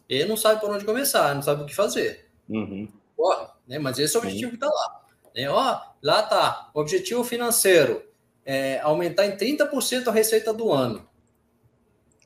[0.07, 2.29] ele não sabe por onde começar, não sabe o que fazer.
[2.47, 2.87] Uhum.
[3.67, 3.77] Né?
[3.77, 4.57] Mas esse é o objetivo Sim.
[4.57, 5.05] que está lá.
[5.35, 5.49] Né?
[5.49, 8.03] Ó, lá está, objetivo financeiro,
[8.45, 11.07] é, aumentar em 30% a receita do ano.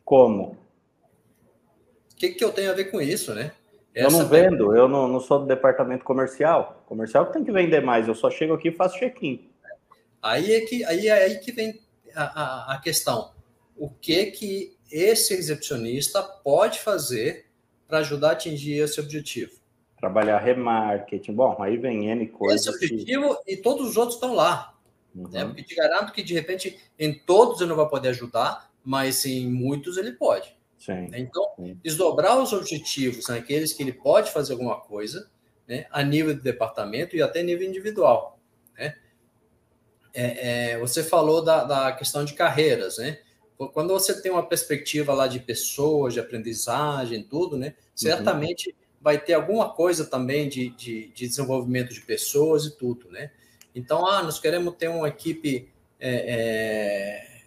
[0.05, 0.57] Como?
[2.11, 3.51] O que, que eu tenho a ver com isso, né?
[3.93, 6.83] Essa eu não vendo, eu não, não, sou do departamento comercial.
[6.85, 9.49] Comercial tem que vender mais, eu só chego aqui e faço check-in.
[10.21, 11.81] Aí é que, aí, é aí que vem
[12.15, 13.33] a, a, a questão.
[13.75, 17.47] O que que esse recepcionista pode fazer
[17.87, 19.60] para ajudar a atingir esse objetivo?
[20.01, 21.33] Trabalhar remarketing.
[21.33, 22.61] Bom, aí vem N coisas.
[22.61, 23.53] Esse objetivo que...
[23.53, 24.75] e todos os outros estão lá.
[25.15, 25.29] Uhum.
[25.29, 25.45] Né?
[25.45, 29.47] Porque te garanto que, de repente, em todos ele não vai poder ajudar, mas em
[29.47, 30.55] muitos ele pode.
[30.79, 31.07] Sim.
[31.13, 31.79] Então, Sim.
[31.83, 35.29] desdobrar os objetivos naqueles que ele pode fazer alguma coisa,
[35.67, 38.39] né, a nível de departamento e até nível individual.
[38.75, 38.95] Né?
[40.13, 43.19] É, é, você falou da, da questão de carreiras, né?
[43.73, 47.67] Quando você tem uma perspectiva lá de pessoas, de aprendizagem, tudo, né?
[47.67, 47.73] Uhum.
[47.93, 48.75] Certamente uhum.
[49.01, 53.31] Vai ter alguma coisa também de, de, de, desenvolvimento de pessoas e tudo, né?
[53.73, 57.41] Então, ah, nós queremos ter uma equipe é, é,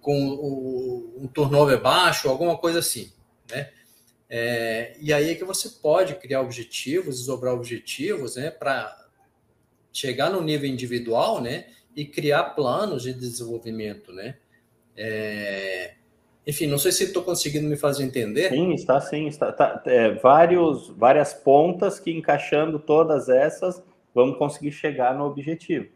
[0.00, 3.12] com o, um turnover baixo, alguma coisa assim,
[3.50, 3.70] né?
[4.28, 8.50] É, e aí é que você pode criar objetivos, desdobrar objetivos, né?
[8.50, 9.04] Para
[9.92, 11.66] chegar no nível individual, né?
[11.94, 14.36] E criar planos de desenvolvimento, né?
[14.96, 15.94] É...
[16.46, 18.50] Enfim, não sei se estou conseguindo me fazer entender.
[18.50, 19.26] Sim, está sim.
[19.26, 23.82] Está, tá, é, vários, várias pontas que encaixando todas essas,
[24.14, 25.88] vamos conseguir chegar no objetivo.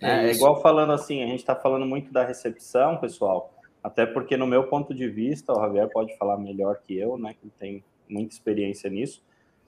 [0.00, 4.36] É, é igual falando assim, a gente está falando muito da recepção, pessoal, até porque
[4.36, 7.84] no meu ponto de vista, o Javier pode falar melhor que eu, né, que tem
[8.08, 9.22] muita experiência nisso.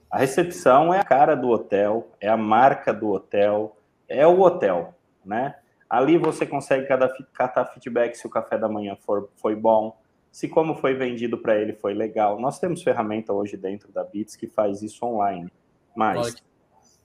[0.09, 4.93] A recepção é a cara do hotel, é a marca do hotel, é o hotel,
[5.23, 5.55] né?
[5.89, 6.87] Ali você consegue
[7.33, 9.95] catar feedback se o café da manhã for, foi bom,
[10.33, 12.39] se como foi vendido para ele foi legal.
[12.39, 15.47] Nós temos ferramenta hoje dentro da Bits que faz isso online,
[15.95, 16.43] mas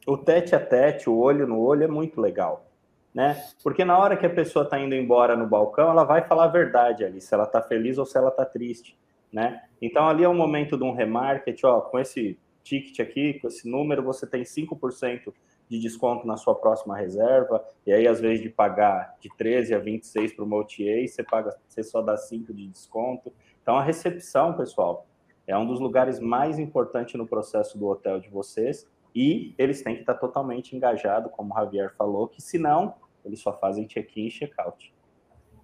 [0.07, 2.67] o tete a tete, o olho no olho é muito legal,
[3.13, 3.45] né?
[3.63, 6.49] Porque na hora que a pessoa está indo embora no balcão, ela vai falar a
[6.49, 8.97] verdade ali, se ela está feliz ou se ela está triste,
[9.31, 9.63] né?
[9.81, 13.69] Então ali é o momento de um remarket, ó, com esse ticket aqui, com esse
[13.69, 15.35] número, você tem 5%
[15.69, 19.79] de desconto na sua próxima reserva, e aí, às vezes, de pagar de 13 a
[19.79, 23.33] 26 para o OTA, você, paga, você só dá 5 de desconto.
[23.63, 25.07] Então, a recepção, pessoal,
[25.47, 29.95] é um dos lugares mais importantes no processo do hotel de vocês, e eles têm
[29.95, 34.31] que estar totalmente engajados, como o Javier falou, que senão eles só fazem check-in e
[34.31, 34.95] check-out.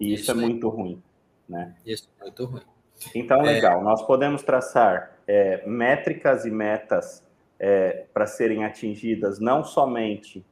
[0.00, 1.02] E isso, isso é, é muito ruim,
[1.48, 1.74] né?
[1.84, 2.62] Isso é muito ruim.
[3.14, 3.42] Então, é.
[3.42, 3.84] legal, é...
[3.84, 7.24] nós podemos traçar é, métricas e metas
[7.66, 10.44] é, para serem atingidas não somente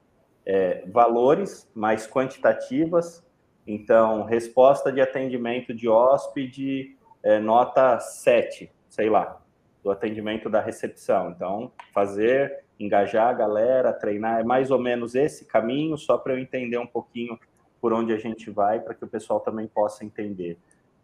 [0.47, 3.23] é, valores, mas quantitativas.
[3.67, 9.39] Então, resposta de atendimento de hóspede, é, nota 7, sei lá,
[9.85, 11.33] do atendimento da recepção.
[11.33, 16.39] Então, fazer, engajar a galera, treinar, é mais ou menos esse caminho, só para eu
[16.39, 17.39] entender um pouquinho
[17.79, 20.57] por onde a gente vai, para que o pessoal também possa entender.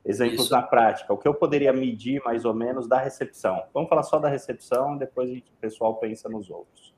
[0.09, 0.53] Exemplos Isso.
[0.55, 3.63] na prática, o que eu poderia medir mais ou menos da recepção.
[3.75, 6.95] Vamos falar só da recepção, depois o pessoal pensa nos outros.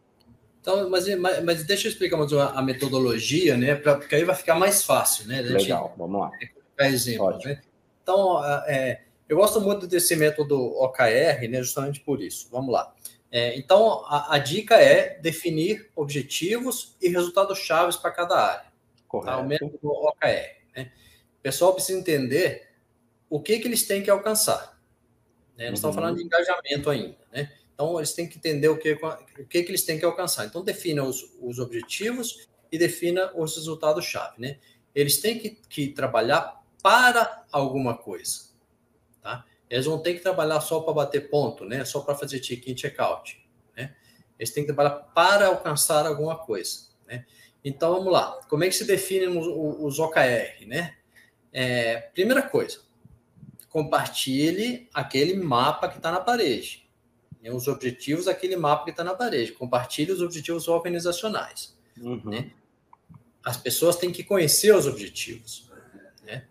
[0.60, 3.74] Então, mas, mas, mas deixa eu explicar mais a metodologia, né?
[3.74, 5.40] Pra, porque aí vai ficar mais fácil, né?
[5.40, 6.30] Legal, vamos lá.
[6.78, 7.60] Exemplo, né?
[8.00, 11.62] Então, é, eu gosto muito desse método OKR, né?
[11.62, 12.48] Justamente por isso.
[12.52, 12.94] Vamos lá.
[13.32, 18.70] É, então, a, a, dica é definir objetivos e resultados chaves para cada área.
[19.08, 19.36] Correto.
[19.36, 19.42] Tá?
[19.42, 20.60] O método OKR.
[20.76, 20.92] Né?
[21.38, 22.69] O pessoal precisa entender
[23.30, 24.76] o que, que eles têm que alcançar.
[25.56, 25.66] Né?
[25.66, 25.74] Nós uhum.
[25.74, 27.52] estamos falando de engajamento ainda, né?
[27.72, 30.44] Então, eles têm que entender o que, o que, que eles têm que alcançar.
[30.44, 34.58] Então, defina os, os objetivos e defina os resultados-chave, né?
[34.94, 38.50] Eles têm que, que trabalhar para alguma coisa,
[39.22, 39.46] tá?
[39.68, 41.84] Eles vão ter que trabalhar só para bater ponto, né?
[41.84, 43.40] Só para fazer check-in, check-out,
[43.76, 43.94] né?
[44.38, 47.24] Eles têm que trabalhar para alcançar alguma coisa, né?
[47.64, 48.40] Então, vamos lá.
[48.48, 50.96] Como é que se definem os, os OKR, né?
[51.52, 52.80] É, primeira coisa,
[53.70, 56.86] compartilhe aquele mapa que está na parede.
[57.40, 57.50] Né?
[57.50, 59.52] Os objetivos, aquele mapa que está na parede.
[59.52, 61.74] Compartilhe os objetivos organizacionais.
[61.98, 62.20] Uhum.
[62.24, 62.50] Né?
[63.42, 65.70] As pessoas têm que conhecer os objetivos.
[66.24, 66.44] Né?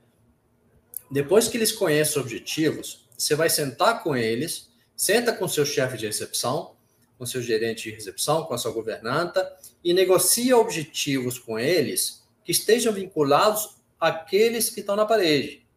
[1.11, 5.97] Depois que eles conhecem os objetivos, você vai sentar com eles, senta com seu chefe
[5.97, 6.75] de recepção,
[7.17, 12.53] com seu gerente de recepção, com a sua governanta, e negocia objetivos com eles que
[12.53, 15.67] estejam vinculados àqueles que estão na parede.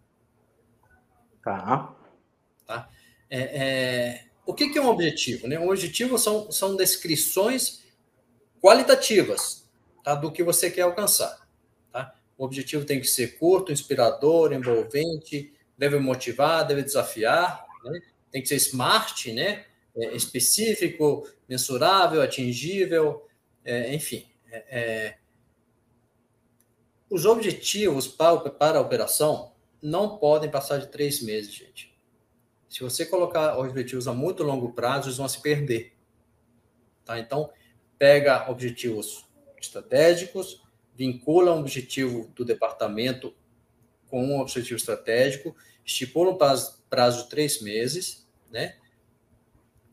[1.42, 1.94] Tá.
[2.66, 2.88] tá?
[3.28, 5.48] É, é, o que, que, é um objetivo?
[5.48, 5.58] Né?
[5.58, 7.82] Um objetivo são, são descrições
[8.60, 9.68] qualitativas
[10.04, 10.14] tá?
[10.14, 11.48] do que você quer alcançar.
[11.92, 12.14] Tá?
[12.38, 18.00] O objetivo tem que ser curto, inspirador, envolvente, deve motivar, deve desafiar, né?
[18.30, 19.64] tem que ser smart, né?
[19.94, 23.28] É, específico, mensurável, atingível,
[23.62, 24.26] é, enfim.
[24.50, 25.18] É, é
[27.10, 29.51] os objetivos para, para a operação
[29.82, 31.92] não podem passar de três meses, gente.
[32.68, 35.94] Se você colocar objetivos a muito longo prazo, eles vão se perder.
[37.04, 37.18] Tá?
[37.18, 37.50] Então,
[37.98, 39.26] pega objetivos
[39.60, 40.62] estratégicos,
[40.94, 43.34] vincula um objetivo do departamento
[44.08, 48.76] com um objetivo estratégico, estipula um prazo, prazo de três meses, né?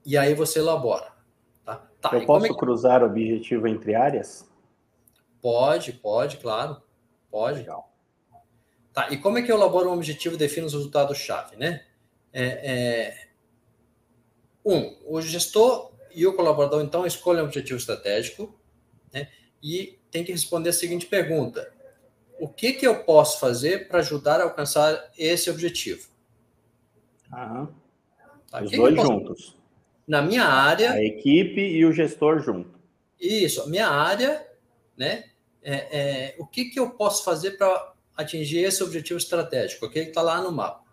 [0.06, 1.12] E aí você elabora.
[1.66, 1.88] Tá?
[2.00, 2.56] Tá, Eu posso é que...
[2.56, 4.48] cruzar objetivo entre áreas?
[5.42, 6.82] Pode, pode, claro.
[7.30, 7.60] Pode.
[7.60, 7.94] Legal.
[8.94, 11.86] Tá, e como é que eu elaboro um objetivo e defino os resultados-chave, né?
[12.34, 13.30] É, é...
[14.66, 18.54] Um, o gestor e o colaborador, então, escolhem um objetivo estratégico
[19.14, 19.30] né?
[19.62, 21.72] e tem que responder a seguinte pergunta.
[22.40, 26.08] O que, que eu posso fazer para ajudar a alcançar esse objetivo?
[27.30, 29.58] Tá, Os dois juntos.
[30.08, 30.94] Na minha área...
[30.94, 32.80] A equipe e o gestor junto.
[33.20, 34.48] Isso, minha área,
[34.98, 35.26] né?
[35.62, 40.04] É, é, o que, que eu posso fazer para atingir esse objetivo estratégico, ok?
[40.04, 40.84] Está lá no mapa.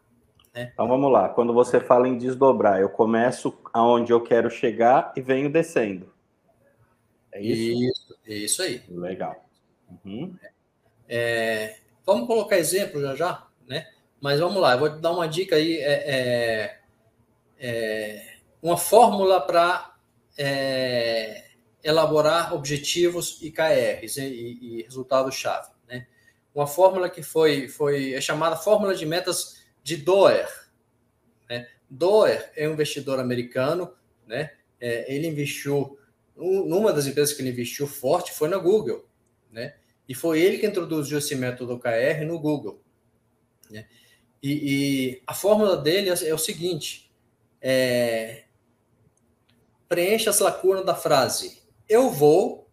[0.54, 0.70] Né?
[0.72, 1.28] Então vamos lá.
[1.28, 6.12] Quando você fala em desdobrar, eu começo aonde eu quero chegar e venho descendo.
[7.32, 7.82] É isso?
[7.82, 8.82] Isso, isso aí.
[8.88, 9.44] Legal.
[10.04, 10.36] Uhum.
[11.08, 13.88] É, vamos colocar exemplo já já, né?
[14.20, 15.78] Mas vamos lá, eu vou te dar uma dica aí.
[15.78, 16.80] É, é,
[17.58, 19.94] é uma fórmula para
[20.38, 21.44] é,
[21.82, 25.75] elaborar objetivos e KRs e, e resultados-chave.
[26.56, 30.48] Uma fórmula que foi, foi é chamada fórmula de metas de Doer.
[31.50, 31.68] Né?
[31.88, 33.92] Doer é um investidor americano,
[34.26, 34.54] né?
[34.80, 35.98] É, ele investiu,
[36.34, 39.06] um, numa das empresas que ele investiu forte foi na Google,
[39.52, 39.76] né?
[40.08, 42.82] E foi ele que introduziu esse método KR no Google.
[43.70, 43.86] Né?
[44.42, 47.12] E, e a fórmula dele é, é o seguinte:
[47.60, 48.44] é,
[49.86, 52.66] preencha as lacunas da frase eu vou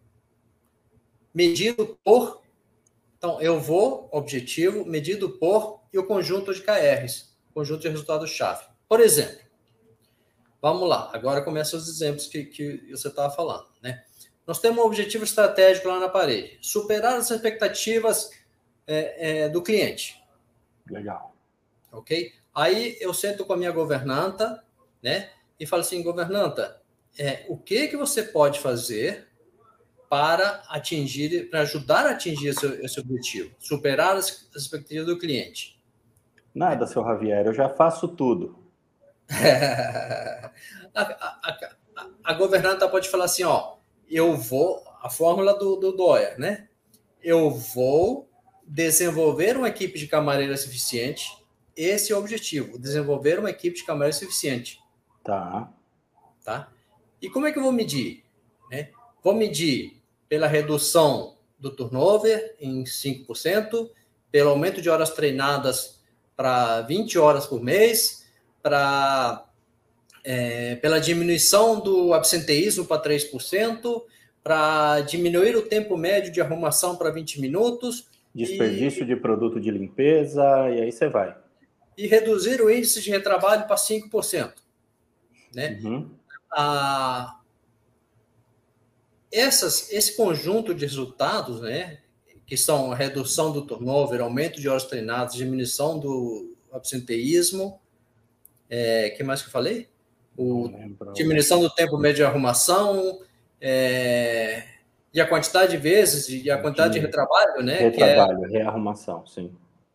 [1.34, 2.43] medido por.
[3.24, 8.66] Então, eu vou, objetivo, medido por e o conjunto de KRs, conjunto de resultados-chave.
[8.86, 9.38] Por exemplo,
[10.60, 13.66] vamos lá, agora começam os exemplos que, que você estava falando.
[13.82, 14.04] Né?
[14.46, 18.30] Nós temos um objetivo estratégico lá na parede: superar as expectativas
[18.86, 20.22] é, é, do cliente.
[20.90, 21.34] Legal.
[21.90, 22.30] Ok?
[22.54, 24.62] Aí eu sento com a minha governanta,
[25.02, 25.30] né?
[25.58, 26.78] E falo assim, governanta,
[27.18, 29.28] é, o que que você pode fazer
[30.14, 35.76] para atingir, para ajudar a atingir esse, esse objetivo, superar as, as expectativas do cliente?
[36.54, 38.56] Nada, seu Javier, eu já faço tudo.
[39.28, 40.52] a,
[40.94, 41.10] a,
[41.42, 43.74] a, a, governanta pode falar assim, ó,
[44.08, 46.68] eu vou, a fórmula do, do Doyer, né?
[47.20, 48.30] Eu vou
[48.64, 51.44] desenvolver uma equipe de camareiras eficiente.
[51.76, 54.78] Esse é o objetivo, desenvolver uma equipe de camareiras eficiente.
[55.24, 55.72] Tá.
[56.44, 56.68] Tá?
[57.20, 58.22] E como é que eu vou medir?
[58.70, 58.90] Né?
[59.20, 63.90] Vou medir pela redução do turnover em 5%,
[64.30, 66.00] pelo aumento de horas treinadas
[66.36, 68.26] para 20 horas por mês,
[68.62, 69.46] para
[70.24, 74.02] é, pela diminuição do absenteísmo para 3%,
[74.42, 78.08] para diminuir o tempo médio de arrumação para 20 minutos.
[78.34, 81.36] Desperdício e, de produto de limpeza, e aí você vai.
[81.96, 84.52] E reduzir o índice de retrabalho para 5%.
[85.54, 85.80] Né?
[85.84, 86.10] Uhum
[86.54, 87.40] a,
[89.34, 91.98] essas, esse conjunto de resultados, né,
[92.46, 97.80] que são redução do turnover, aumento de horas treinadas, diminuição do absenteísmo,
[98.70, 99.88] é, que mais que eu falei?
[100.36, 100.68] O,
[101.14, 103.20] diminuição do tempo médio de arrumação,
[103.60, 104.64] é,
[105.12, 107.78] e a quantidade de vezes e a quantidade de retrabalho, né?
[107.78, 109.52] Retrabalho, que é, rearrumação, sim.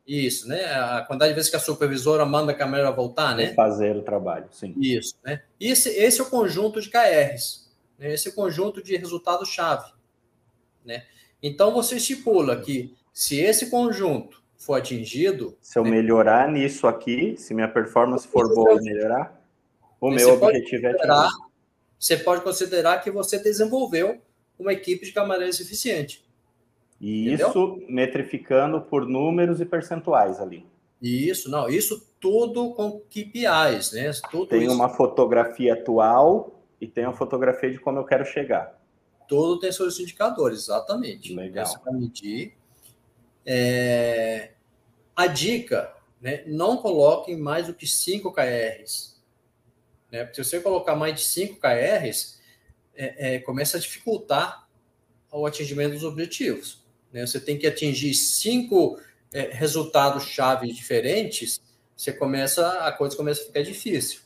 [0.07, 0.63] Isso, né?
[0.73, 3.53] A quantidade de vezes que a supervisora manda a câmera voltar, né?
[3.53, 4.73] Fazer o trabalho, sim.
[4.79, 5.41] Isso, né?
[5.59, 7.58] Esse, esse é o conjunto de KRs,
[7.99, 8.13] né?
[8.13, 9.91] esse conjunto de resultados-chave,
[10.83, 11.05] né?
[11.43, 15.57] Então, você estipula que se esse conjunto for atingido...
[15.61, 15.91] Se eu né?
[15.91, 19.41] melhorar nisso aqui, se minha performance for boa e melhorar,
[20.01, 21.49] o meu objetivo é atingir.
[21.97, 24.21] Você pode considerar que você desenvolveu
[24.57, 26.23] uma equipe de camareiros eficiente.
[26.99, 27.47] E Entendeu?
[27.47, 30.65] isso metrificando por números e percentuais ali.
[31.01, 34.11] Isso, não, isso tudo com KPIs, né?
[34.29, 34.73] Tudo tem isso.
[34.73, 38.79] uma fotografia atual e tem uma fotografia de como eu quero chegar.
[39.27, 41.33] Tudo tem seus indicadores, exatamente.
[41.33, 41.65] Legal.
[41.65, 42.57] Isso para medir.
[43.45, 44.51] É...
[45.15, 46.43] A dica, né?
[46.47, 49.21] Não coloquem mais do que 5 KRs.
[50.11, 50.23] Né?
[50.23, 52.39] Porque se você colocar mais de 5 KRs,
[52.95, 54.67] é, é, começa a dificultar
[55.31, 56.83] o atingimento dos objetivos.
[57.13, 57.25] Né?
[57.25, 58.99] Você tem que atingir cinco
[59.31, 61.61] é, resultados chaves diferentes,
[61.95, 64.21] você começa, a coisa começa a ficar difícil.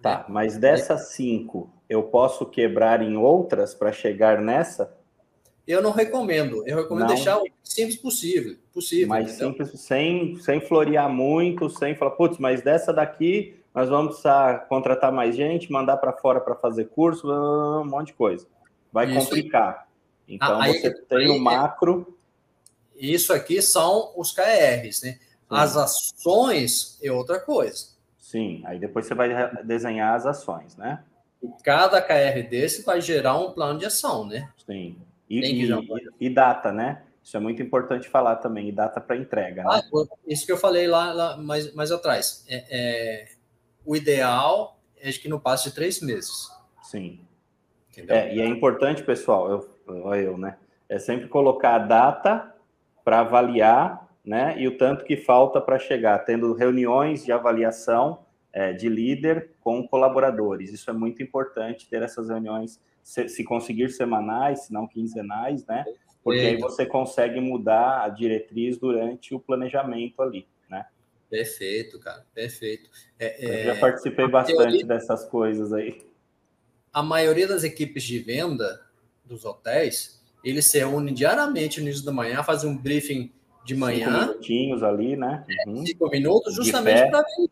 [0.00, 4.94] Tá, mas dessas cinco, eu posso quebrar em outras para chegar nessa?
[5.66, 6.66] Eu não recomendo.
[6.66, 7.14] Eu recomendo não.
[7.14, 8.56] deixar o simples possível.
[8.72, 14.12] possível mais simples, sem, sem florear muito, sem falar, putz, mas dessa daqui nós vamos
[14.12, 18.46] precisar contratar mais gente, mandar para fora para fazer curso, um monte de coisa.
[18.92, 19.20] Vai Isso.
[19.20, 19.86] complicar.
[20.26, 22.16] Então ah, você tem o um macro.
[22.96, 25.12] Isso aqui são os KRs, né?
[25.12, 25.18] Sim.
[25.50, 27.88] As ações é outra coisa.
[28.18, 29.28] Sim, aí depois você vai
[29.62, 31.04] desenhar as ações, né?
[31.62, 34.48] Cada KR desse vai gerar um plano de ação, né?
[34.64, 34.96] Sim.
[35.28, 35.70] E, e,
[36.20, 37.02] e data, né?
[37.22, 39.64] Isso é muito importante falar também, e data para entrega.
[39.64, 39.68] Né?
[39.72, 39.82] Ah,
[40.28, 42.44] isso que eu falei lá, lá mais, mais atrás.
[42.48, 43.28] É, é,
[43.84, 46.48] o ideal é que não passe de três meses.
[46.82, 47.18] Sim.
[48.08, 50.56] É, e é importante, pessoal, eu, eu, né?
[50.88, 52.54] É sempre colocar a data
[53.04, 54.54] para avaliar, né?
[54.58, 58.20] E o tanto que falta para chegar, tendo reuniões de avaliação
[58.56, 60.72] é, de líder com colaboradores.
[60.72, 65.84] Isso é muito importante ter essas reuniões, se, se conseguir semanais, se não quinzenais, né?
[66.24, 70.86] Porque aí você consegue mudar a diretriz durante o planejamento ali, né?
[71.28, 72.88] Perfeito, cara, perfeito.
[73.18, 76.02] É, Eu já participei bastante teoria, dessas coisas aí.
[76.90, 78.80] A maioria das equipes de venda
[79.22, 83.30] dos hotéis, eles se reúnem diariamente no início da manhã, fazem um briefing
[83.66, 84.06] de manhã.
[84.06, 85.44] Cinco minutinhos ali, né?
[85.46, 85.84] É, uhum.
[85.84, 87.50] Cinco minutos, justamente para ver.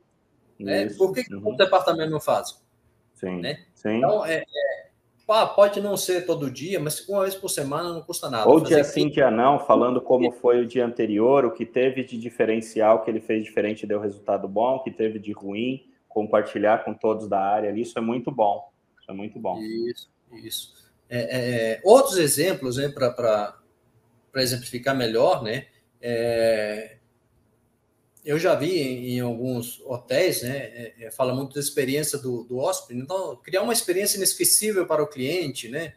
[0.58, 0.88] Né?
[0.96, 1.42] Por que, uhum.
[1.42, 2.60] que o departamento não faz?
[3.14, 3.40] Sim.
[3.40, 3.64] Né?
[3.74, 3.98] Sim.
[3.98, 8.28] Então, é, é, pode não ser todo dia, mas uma vez por semana não custa
[8.28, 8.48] nada.
[8.48, 12.18] Ou dia sim, dia não, falando como foi o dia anterior, o que teve de
[12.18, 16.94] diferencial que ele fez diferente deu resultado bom, o que teve de ruim, compartilhar com
[16.94, 18.70] todos da área ali, isso é muito bom.
[19.00, 19.58] Isso é muito bom.
[19.60, 20.74] Isso, isso.
[21.08, 23.54] É, é, é outros exemplos, né, para
[24.36, 25.66] exemplificar melhor, né?
[26.00, 26.96] É,
[28.24, 30.56] eu já vi em, em alguns hotéis, né?
[30.56, 35.02] É, é, fala muito da experiência do, do hóspede, então criar uma experiência inesquecível para
[35.02, 35.94] o cliente, né?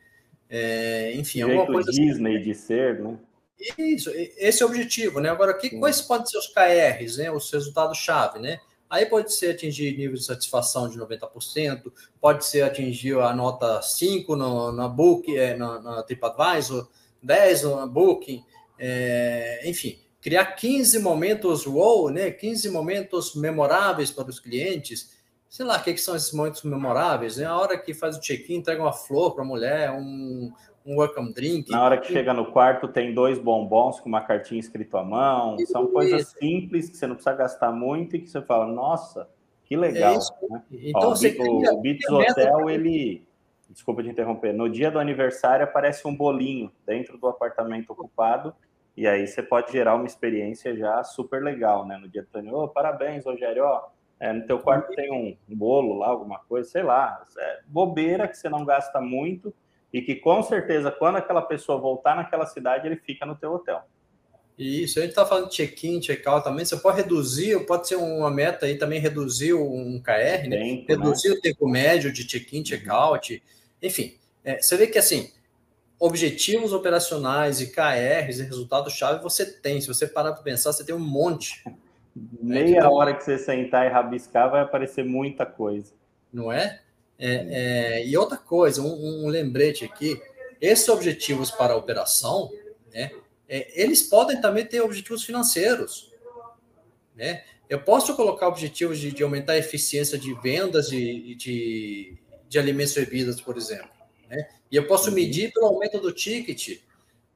[0.49, 1.91] É, enfim, alguma coisa.
[1.91, 2.43] Disney assim.
[2.43, 3.17] de ser, né?
[3.77, 5.29] Isso, esse é o objetivo, né?
[5.29, 7.31] Agora, que, quais podem ser os KRs, né?
[7.31, 8.59] Os resultados-chave, né?
[8.89, 14.35] Aí pode ser atingir nível de satisfação de 90%, pode ser atingir a nota 5
[14.35, 16.87] no, na Book, é, na, na TripAdvisor,
[17.21, 18.43] 10 no Booking,
[18.79, 22.31] é, enfim, criar 15 momentos wow, né?
[22.31, 25.15] 15 momentos memoráveis para os clientes.
[25.49, 27.37] Sei lá, o que, que são esses momentos memoráveis?
[27.37, 27.45] Né?
[27.45, 30.51] A hora que faz o check-in, entrega uma flor para a mulher, um,
[30.85, 31.71] um welcome drink.
[31.71, 35.57] Na hora que chega no quarto, tem dois bombons com uma cartinha escrita à mão.
[35.65, 35.93] São isso.
[35.93, 39.29] coisas simples que você não precisa gastar muito e que você fala, nossa,
[39.65, 40.15] que legal.
[40.15, 40.63] É né?
[40.71, 43.25] Então, Ó, você o Beats Hotel, ele.
[43.69, 44.53] Desculpa te interromper.
[44.53, 48.55] No dia do aniversário aparece um bolinho dentro do apartamento ocupado
[48.97, 51.97] e aí você pode gerar uma experiência já super legal, né?
[51.97, 53.89] No dia do Tony, oh, parabéns, Rogério, ó,
[54.19, 57.23] é, no teu quarto tem um, bolo lá, alguma coisa, sei lá.
[57.37, 59.53] É bobeira que você não gasta muito
[59.93, 63.83] e que com certeza quando aquela pessoa voltar naquela cidade, ele fica no teu hotel.
[64.57, 68.31] Isso, a gente está falando de check-in, check-out também, você pode reduzir, pode ser uma
[68.31, 70.57] meta aí também reduzir um KR, né?
[70.57, 71.35] Tempo, reduzir né?
[71.35, 73.43] o tempo médio de check-in, check-out,
[73.79, 74.17] enfim.
[74.43, 75.31] É, você vê que assim,
[75.99, 79.81] objetivos operacionais e KRs e resultados-chave você tem.
[79.81, 81.63] Se você parar para pensar, você tem um monte.
[82.41, 85.93] Meia hora que você sentar e rabiscar, vai aparecer muita coisa.
[86.33, 86.81] Não é?
[87.17, 90.19] é, é e outra coisa, um, um, lembrete aqui:
[90.59, 92.49] esses objetivos para a operação,
[92.91, 93.11] né,
[93.47, 96.11] é, eles podem também ter objetivos financeiros.
[97.15, 97.43] Né?
[97.69, 102.17] Eu posso colocar objetivos de, de aumentar a eficiência de vendas de, de,
[102.47, 103.89] de alimentos e bebidas, por exemplo.
[104.29, 104.47] Né?
[104.71, 105.15] E eu posso uhum.
[105.15, 106.81] medir pelo aumento do ticket,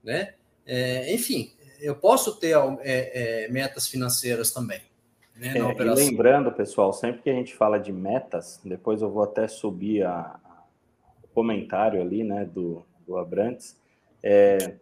[0.03, 0.33] né?
[0.65, 4.81] É, enfim, eu posso ter é, é, metas financeiras também.
[5.35, 9.47] Né, é, lembrando, pessoal, sempre que a gente fala de metas, depois eu vou até
[9.47, 10.63] subir a, a
[11.23, 13.75] o comentário ali, né, do, do Abrantes.
[14.21, 14.75] É,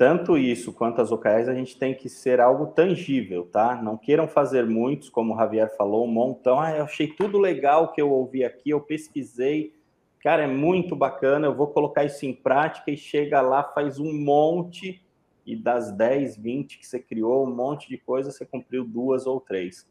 [0.00, 3.74] tanto isso quanto as OKRs, a gente tem que ser algo tangível, tá?
[3.82, 6.58] Não queiram fazer muitos, como o Javier falou, um montão.
[6.58, 9.74] Ah, eu achei tudo legal que eu ouvi aqui, eu pesquisei,
[10.22, 14.12] Cara, é muito bacana, eu vou colocar isso em prática e chega lá, faz um
[14.12, 15.02] monte,
[15.46, 19.40] e das 10, 20 que você criou, um monte de coisa, você cumpriu duas ou
[19.40, 19.88] três.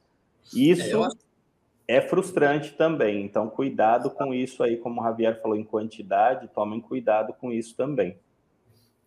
[0.54, 1.04] Isso
[1.88, 6.48] é, é frustrante também, então cuidado com isso aí, como o Javier falou em quantidade,
[6.54, 8.18] tomem cuidado com isso também.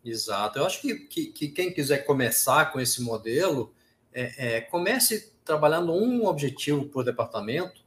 [0.04, 0.58] Exato.
[0.58, 3.72] Eu acho que, que, que quem quiser começar com esse modelo,
[4.12, 7.81] é, é, comece trabalhando um objetivo por departamento,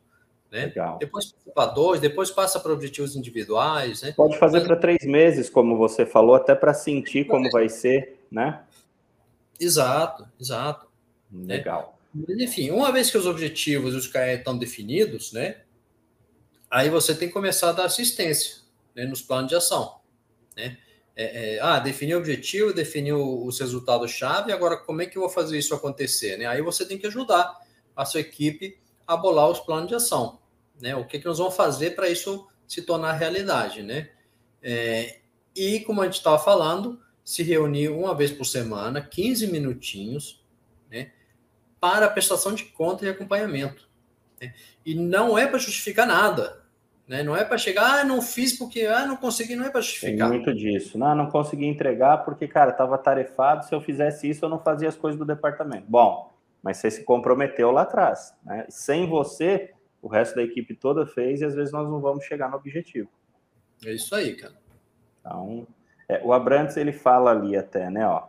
[0.55, 0.65] né?
[0.67, 0.97] Legal.
[0.97, 4.01] Depois passa para dois, depois passa para objetivos individuais.
[4.01, 4.13] Né?
[4.13, 8.63] Pode fazer para três meses, como você falou, até para sentir como vai ser, né?
[9.59, 10.87] Exato, exato.
[11.31, 11.99] Legal.
[12.13, 12.25] Né?
[12.27, 15.57] Mas, enfim, uma vez que os objetivos e os KE estão definidos, né?
[16.71, 18.61] Aí você tem que começar a dar assistência
[18.95, 19.99] né, nos planos de ação.
[20.55, 20.77] Né?
[21.15, 25.29] É, é, ah, definiu o objetivo, definiu os resultados-chave, agora como é que eu vou
[25.29, 26.37] fazer isso acontecer?
[26.37, 26.45] Né?
[26.45, 27.59] Aí você tem que ajudar
[27.95, 30.39] a sua equipe a bolar os planos de ação.
[30.81, 30.95] Né?
[30.95, 33.81] O que, que nós vamos fazer para isso se tornar realidade?
[33.81, 34.09] Né?
[34.61, 35.19] É,
[35.55, 40.43] e, como a gente estava falando, se reunir uma vez por semana, 15 minutinhos,
[40.91, 41.11] né,
[41.79, 43.87] para prestação de conta e acompanhamento.
[44.41, 44.53] Né?
[44.85, 46.65] E não é para justificar nada.
[47.07, 47.21] Né?
[47.21, 50.29] Não é para chegar, ah, não fiz porque ah, não consegui, não é para justificar.
[50.29, 50.97] Tem muito disso.
[50.97, 53.65] Não, não consegui entregar porque, cara, estava tarefado.
[53.65, 55.85] Se eu fizesse isso, eu não fazia as coisas do departamento.
[55.87, 58.33] Bom, mas você se comprometeu lá atrás.
[58.43, 58.65] Né?
[58.69, 59.74] Sem você,
[60.07, 63.09] o resto da equipe toda fez e às vezes nós não vamos chegar no objetivo.
[63.85, 64.55] É isso aí, cara.
[65.19, 65.67] Então,
[66.07, 68.07] é, o Abrantes ele fala ali até, né?
[68.07, 68.27] Ó,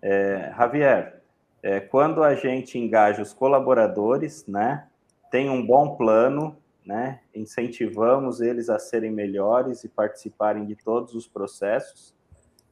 [0.00, 1.22] é, Javier,
[1.62, 4.88] é, quando a gente engaja os colaboradores, né?
[5.30, 6.56] Tem um bom plano
[6.86, 7.18] né?
[7.34, 12.14] Incentivamos eles a serem melhores e participarem de todos os processos.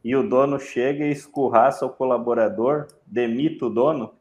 [0.05, 4.15] E o dono chega e escurraça o colaborador, demita o dono.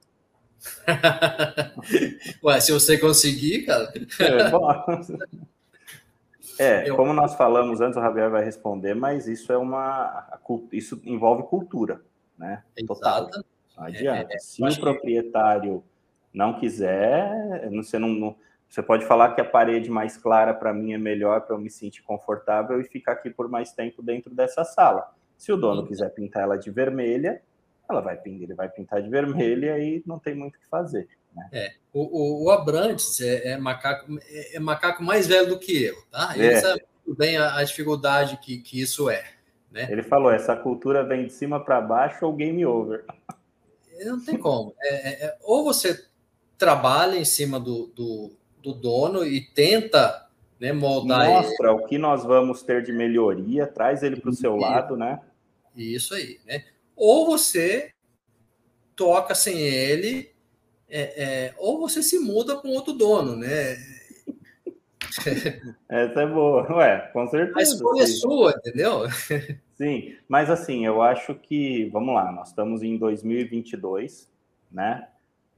[2.43, 3.91] Ué, se você conseguir, cara.
[4.20, 4.70] É, bom,
[6.59, 6.95] é Eu...
[6.95, 10.39] como nós falamos antes, o Javier vai responder, mas isso é uma.
[10.72, 12.01] Isso envolve cultura,
[12.38, 12.64] né?
[12.88, 13.30] Total.
[13.78, 14.34] Não adianta.
[14.34, 15.84] É, é, se o proprietário
[16.32, 16.38] que...
[16.38, 18.36] não quiser, você não, não
[18.74, 21.70] você pode falar que a parede mais clara para mim é melhor para eu me
[21.70, 25.14] sentir confortável e ficar aqui por mais tempo dentro dessa sala.
[25.38, 27.39] Se o dono quiser pintar ela de vermelha,
[27.89, 31.07] ela vai pintar, ele vai pintar de vermelha e não tem muito o que fazer.
[31.36, 31.49] Né?
[31.51, 35.84] É, o, o, o Abrantes é, é, macaco, é, é, macaco mais velho do que
[35.84, 36.34] eu, tá?
[36.36, 36.59] Ele é.
[36.59, 39.23] sabe muito bem a, a dificuldade que, que isso é.
[39.71, 39.88] Né?
[39.89, 43.03] Ele falou: essa cultura vem de cima para baixo ou game over.
[44.05, 44.73] Não tem como.
[44.81, 46.05] É, é, ou você
[46.57, 48.31] trabalha em cima do, do,
[48.61, 50.27] do dono e tenta
[50.59, 51.79] né, moldar Mostra ele.
[51.79, 55.19] o que nós vamos ter de melhoria, traz ele para o seu lado, né?
[55.75, 56.63] Isso aí, né?
[56.96, 57.91] Ou você
[58.96, 60.32] toca sem ele,
[60.89, 63.76] é, é, ou você se muda com outro dono, né?
[65.89, 67.60] Essa é boa, ué, com certeza.
[67.60, 69.02] A escolha é sua, entendeu?
[69.76, 74.32] Sim, mas assim, eu acho que, vamos lá, nós estamos em 2022,
[74.72, 75.08] né?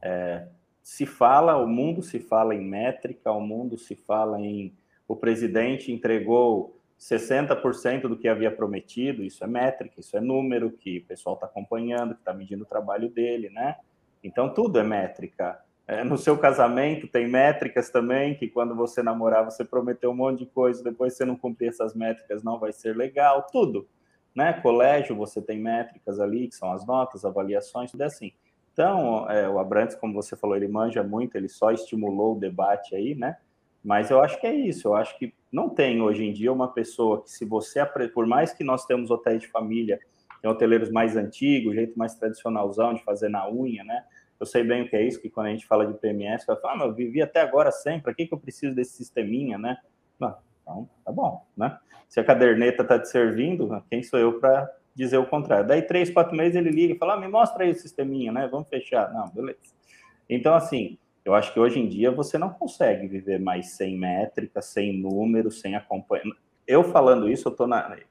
[0.02, 0.48] É,
[0.82, 4.74] se fala, o mundo se fala em métrica, o mundo se fala em
[5.08, 11.00] o presidente entregou 60% do que havia prometido, isso é métrica, isso é número que
[11.00, 13.76] o pessoal está acompanhando, que está medindo o trabalho dele, né?
[14.24, 15.60] Então tudo é métrica.
[15.88, 20.40] É, no seu casamento tem métricas também, que quando você namorar você prometeu um monte
[20.40, 23.88] de coisa, depois você não cumprir essas métricas não vai ser legal, tudo.
[24.34, 24.54] Né?
[24.54, 28.34] Colégio você tem métricas ali, que são as notas, avaliações, tudo é assim.
[28.74, 32.94] Então, é, o Abrantes, como você falou, ele manja muito, ele só estimulou o debate
[32.94, 33.38] aí, né?
[33.86, 36.74] Mas eu acho que é isso, eu acho que não tem hoje em dia uma
[36.74, 40.00] pessoa que, se você, por mais que nós temos hotéis de família,
[40.42, 44.04] tem hoteleiros mais antigos, jeito mais tradicionalzão de fazer na unha, né?
[44.40, 46.56] Eu sei bem o que é isso, que quando a gente fala de PMS, vai
[46.56, 49.58] falar, ah, mas eu vivi até agora sempre, para que, que eu preciso desse sisteminha,
[49.60, 49.78] né?
[50.20, 51.78] Não, então, tá bom, né?
[52.10, 55.68] Se a caderneta está te servindo, quem sou eu para dizer o contrário.
[55.68, 58.48] Daí, três, quatro meses, ele liga e fala: ah, me mostra aí o sisteminha, né?
[58.52, 59.14] Vamos fechar.
[59.14, 59.60] Não, beleza.
[60.28, 64.62] Então, assim, eu acho que hoje em dia você não consegue viver mais sem métrica,
[64.62, 66.38] sem número, sem acompanhamento.
[66.68, 67.68] Eu falando isso, eu estou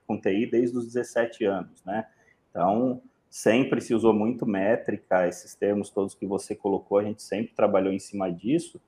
[0.07, 2.07] com TI desde os 17 anos, né?
[2.51, 3.01] Então,
[3.31, 7.93] sempre se usou muito métrica, esses termos todos que você colocou, a gente sempre trabalhou
[7.93, 8.81] em cima disso,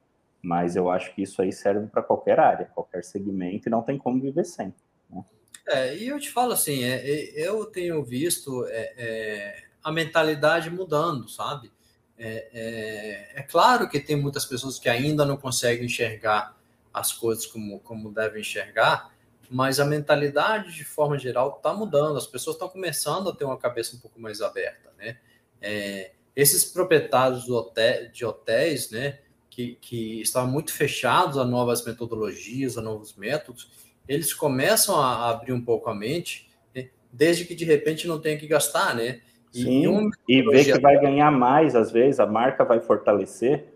[0.43, 3.99] mas eu acho que isso aí serve para qualquer área, qualquer segmento, e não tem
[3.99, 4.73] como viver sem.
[5.11, 5.25] Né?
[5.69, 10.71] É, e eu te falo assim, é, é eu tenho visto é, é, a mentalidade
[10.71, 11.73] mudando, sabe?
[12.19, 16.57] É, é, é, claro que tem muitas pessoas que ainda não conseguem enxergar
[16.93, 19.15] as coisas como, como devem enxergar,
[19.51, 22.17] mas a mentalidade, de forma geral, está mudando.
[22.17, 25.19] As pessoas estão começando a ter uma cabeça um pouco mais aberta, né?
[26.37, 32.83] esses proprietários hotel, de hotéis, né, que, que estavam muito fechados a novas metodologias, a
[32.83, 33.71] novos métodos,
[34.07, 36.91] eles começam a abrir um pouco a mente, né?
[37.11, 39.23] desde que de repente não tenha que gastar, né?
[39.63, 43.67] Sim, e, e ver que vai ganhar mais, às vezes, a marca vai fortalecer.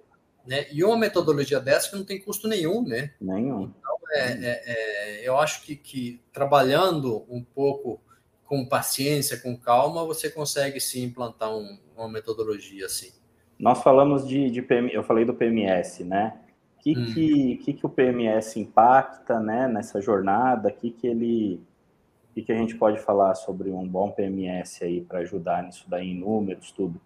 [0.46, 0.66] Né?
[0.72, 3.12] E uma metodologia dessa que não tem custo nenhum, né?
[3.20, 3.70] Nenhum.
[3.78, 8.00] Então, é, é, é, eu acho que, que trabalhando um pouco
[8.44, 13.12] com paciência, com calma, você consegue sim implantar um, uma metodologia assim.
[13.58, 16.36] Nós falamos de, de PM, eu falei do PMS, né?
[16.76, 17.14] O que, hum.
[17.14, 20.70] que, que, que o PMS impacta né, nessa jornada?
[20.70, 21.60] O que, que ele
[22.40, 26.08] que, que a gente pode falar sobre um bom PMS aí para ajudar nisso daí
[26.08, 27.00] em números, tudo?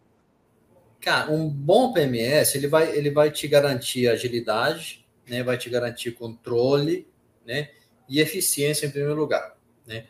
[1.01, 5.43] Cara, um bom PMS ele vai, ele vai te garantir agilidade, né?
[5.43, 7.07] Vai te garantir controle,
[7.47, 7.71] né?
[8.09, 9.57] E eficiência em primeiro lugar,
[9.87, 10.07] né?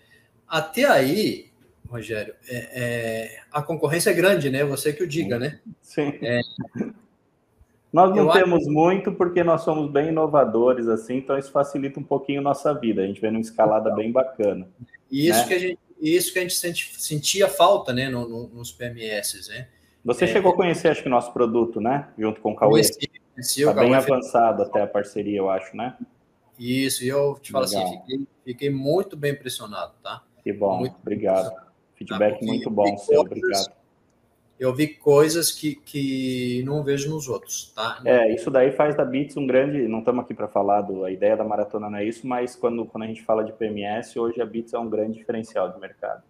[0.46, 1.50] Até aí,
[1.88, 4.64] Rogério, é, é, a concorrência é grande, né?
[4.64, 5.60] Você que o diga, né?
[5.80, 6.18] Sim.
[6.22, 6.40] É,
[7.94, 8.72] nós não temos acho...
[8.72, 13.02] muito porque nós somos bem inovadores, assim, então isso facilita um pouquinho nossa vida.
[13.02, 14.66] A gente vê numa escalada bem bacana.
[15.08, 15.46] E isso, né?
[15.46, 16.56] que, a gente, isso que a gente
[17.00, 19.68] sentia falta, né, no, no, nos PMS, né?
[20.04, 22.08] Você é, chegou a conhecer, acho que, nosso produto, né?
[22.18, 22.80] Junto com o Cauê.
[22.80, 25.96] Está bem avançado até a parceria, eu acho, né?
[26.58, 27.92] Isso, e eu te falo assim, Legal.
[27.92, 30.20] assim, fiquei, fiquei, muito bem impressionado, tá?
[30.42, 31.52] Que bom, muito obrigado.
[31.94, 32.46] Feedback tá?
[32.46, 33.83] muito bom, seu, obrigado
[34.58, 38.00] eu vi coisas que, que não vejo nos outros, tá?
[38.04, 39.88] É, isso daí faz da Bits um grande.
[39.88, 41.04] Não estamos aqui para falar do.
[41.04, 44.16] A ideia da maratona não é isso, mas quando, quando a gente fala de PMS,
[44.18, 46.22] hoje a Bits é um grande diferencial de mercado.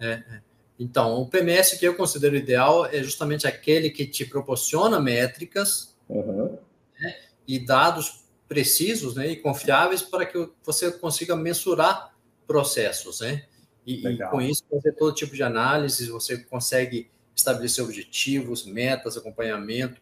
[0.00, 0.40] É, é.
[0.78, 6.58] Então, o PMS que eu considero ideal é justamente aquele que te proporciona métricas uhum.
[6.98, 7.14] né,
[7.46, 12.14] e dados precisos né, e confiáveis para que você consiga mensurar
[12.46, 13.44] processos, né?
[13.86, 20.00] E, e com isso fazer todo tipo de análise, você consegue estabelecer objetivos, metas, acompanhamento.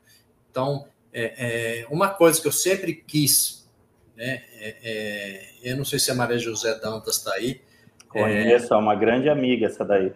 [0.51, 3.69] Então, é, é, uma coisa que eu sempre quis,
[4.17, 7.61] né, é, é eu não sei se a Maria José Dantas está aí.
[8.09, 10.13] Conheço, é uma grande amiga essa daí.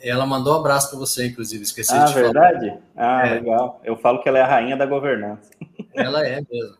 [0.00, 2.28] Ela mandou um abraço para você, inclusive, esqueci ah, de falar.
[2.28, 2.78] Ah, verdade?
[2.96, 3.34] Ah, é.
[3.34, 3.80] legal.
[3.84, 5.50] Eu falo que ela é a rainha da governança.
[5.94, 6.76] Ela é mesmo.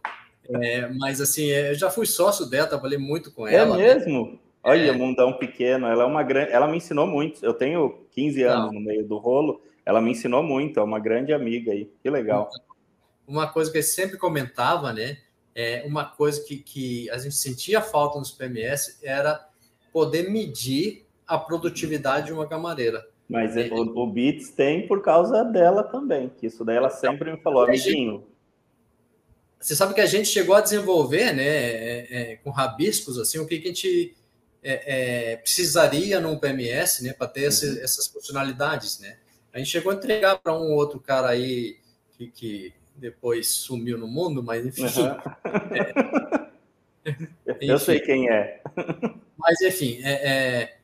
[0.62, 3.74] É, mas assim, eu já fui sócio dela, trabalhei muito com ela.
[3.82, 4.32] É mesmo?
[4.32, 4.38] Né?
[4.62, 6.52] Olha, mundão pequeno, ela é uma grande.
[6.52, 7.44] Ela me ensinou muito.
[7.44, 8.72] Eu tenho 15 anos Não.
[8.74, 12.50] no meio do rolo ela me ensinou muito, é uma grande amiga aí, que legal.
[13.26, 15.16] Uma coisa que eu sempre comentava, né?
[15.54, 19.48] É uma coisa que, que a gente sentia falta nos PMS era
[19.90, 23.08] poder medir a produtividade de uma camareira.
[23.26, 27.32] Mas é, o, o Beats tem por causa dela também, que isso daí ela sempre
[27.32, 28.26] me falou, amiguinho.
[29.58, 33.46] Você sabe que a gente chegou a desenvolver, né, é, é, com rabiscos, assim, o
[33.46, 34.14] que, que a gente
[34.62, 37.78] é, é precisaria num PMS, né, para ter uhum.
[37.82, 39.16] essas funcionalidades, né?
[39.58, 41.78] A gente chegou a entregar para um outro cara aí
[42.16, 44.82] que, que, depois sumiu no mundo, mas enfim.
[44.84, 46.48] Uhum.
[47.04, 47.84] É, eu enfim.
[47.84, 48.60] sei quem é.
[49.36, 50.78] Mas enfim, é, é,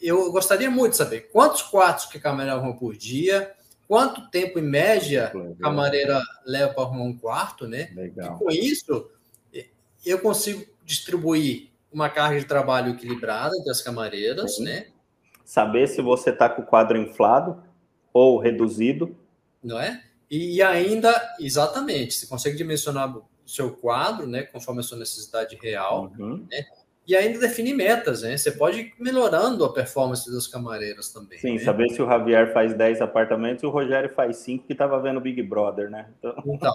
[0.00, 3.52] eu gostaria muito de saber quantos quartos que a camareira arruma por dia,
[3.88, 7.90] quanto tempo em média a camareira leva para arrumar um quarto, né?
[7.94, 8.36] Legal.
[8.36, 9.10] E com isso,
[10.04, 14.64] eu consigo distribuir uma carga de trabalho equilibrada entre as camareiras, Sim.
[14.64, 14.86] né?
[15.48, 17.62] Saber se você está com o quadro inflado
[18.12, 19.16] ou reduzido.
[19.64, 20.04] Não é?
[20.30, 26.12] E, ainda, exatamente, você consegue dimensionar o seu quadro, né, conforme a sua necessidade real,
[26.18, 26.46] uhum.
[26.50, 26.66] né?
[27.06, 28.36] E ainda definir metas, né?
[28.36, 31.38] Você pode ir melhorando a performance das camareiras também.
[31.38, 31.60] Sim, né?
[31.60, 35.18] saber se o Javier faz 10 apartamentos e o Rogério faz 5, que estava vendo
[35.18, 36.10] Big Brother, né?
[36.18, 36.74] Então, então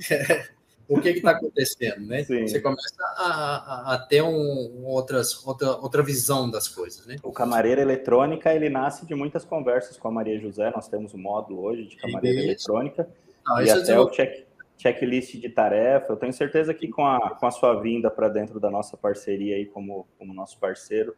[0.88, 2.24] o que está acontecendo, né?
[2.24, 2.46] Sim.
[2.46, 7.16] Você começa a, a, a ter um, outras, outra, outra visão das coisas, né?
[7.22, 11.18] O camareira eletrônica, ele nasce de muitas conversas com a Maria José, nós temos um
[11.18, 12.48] módulo hoje de camareira isso.
[12.48, 13.08] eletrônica,
[13.46, 17.46] ah, e até o check, checklist de tarefa, eu tenho certeza que com a, com
[17.46, 21.16] a sua vinda para dentro da nossa parceria aí como, como nosso parceiro,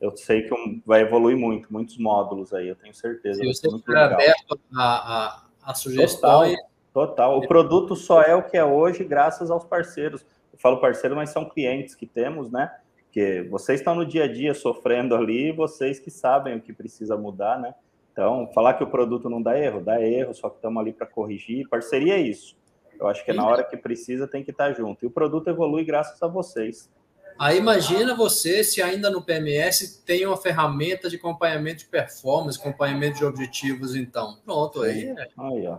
[0.00, 3.40] eu sei que vai evoluir muito, muitos módulos aí, eu tenho certeza.
[3.40, 6.52] Se você estiver aberto a, a, a sugestões...
[6.54, 7.38] Total Total.
[7.38, 10.22] O produto só é o que é hoje graças aos parceiros.
[10.52, 12.70] Eu falo parceiro, mas são clientes que temos, né?
[13.12, 17.16] Que vocês estão no dia a dia sofrendo ali, vocês que sabem o que precisa
[17.16, 17.74] mudar, né?
[18.12, 21.06] Então, falar que o produto não dá erro, dá erro, só que estamos ali para
[21.06, 21.68] corrigir.
[21.68, 22.56] Parceria é isso.
[22.98, 25.04] Eu acho que na hora que precisa tem que estar junto.
[25.04, 26.90] E o produto evolui graças a vocês.
[27.38, 33.18] Aí imagina você se ainda no PMS tem uma ferramenta de acompanhamento de performance, acompanhamento
[33.18, 34.36] de objetivos, então.
[34.44, 35.14] Pronto, aí.
[35.38, 35.78] Aí, ó.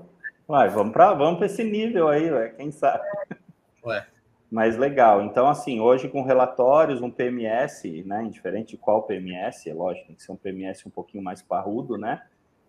[0.51, 3.05] Ué, vamos para vamos esse nível aí, ué, quem sabe.
[3.85, 4.05] Ué.
[4.51, 5.21] Mas legal.
[5.21, 8.21] Então, assim, hoje com relatórios, um PMS, né?
[8.23, 11.97] Indiferente de qual PMS, é lógico, tem que ser um PMS um pouquinho mais parrudo,
[11.97, 12.23] né?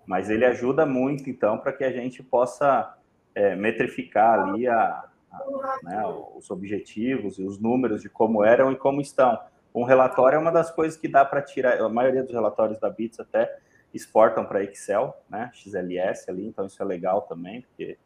[0.07, 2.97] Mas ele ajuda muito, então, para que a gente possa
[3.35, 6.05] é, metrificar ali a, a, né,
[6.37, 9.41] os objetivos e os números de como eram e como estão.
[9.75, 12.89] Um relatório é uma das coisas que dá para tirar, a maioria dos relatórios da
[12.89, 13.59] BITS até
[13.95, 15.51] exportam para Excel, né?
[15.53, 17.99] XLS ali, então isso é legal também, porque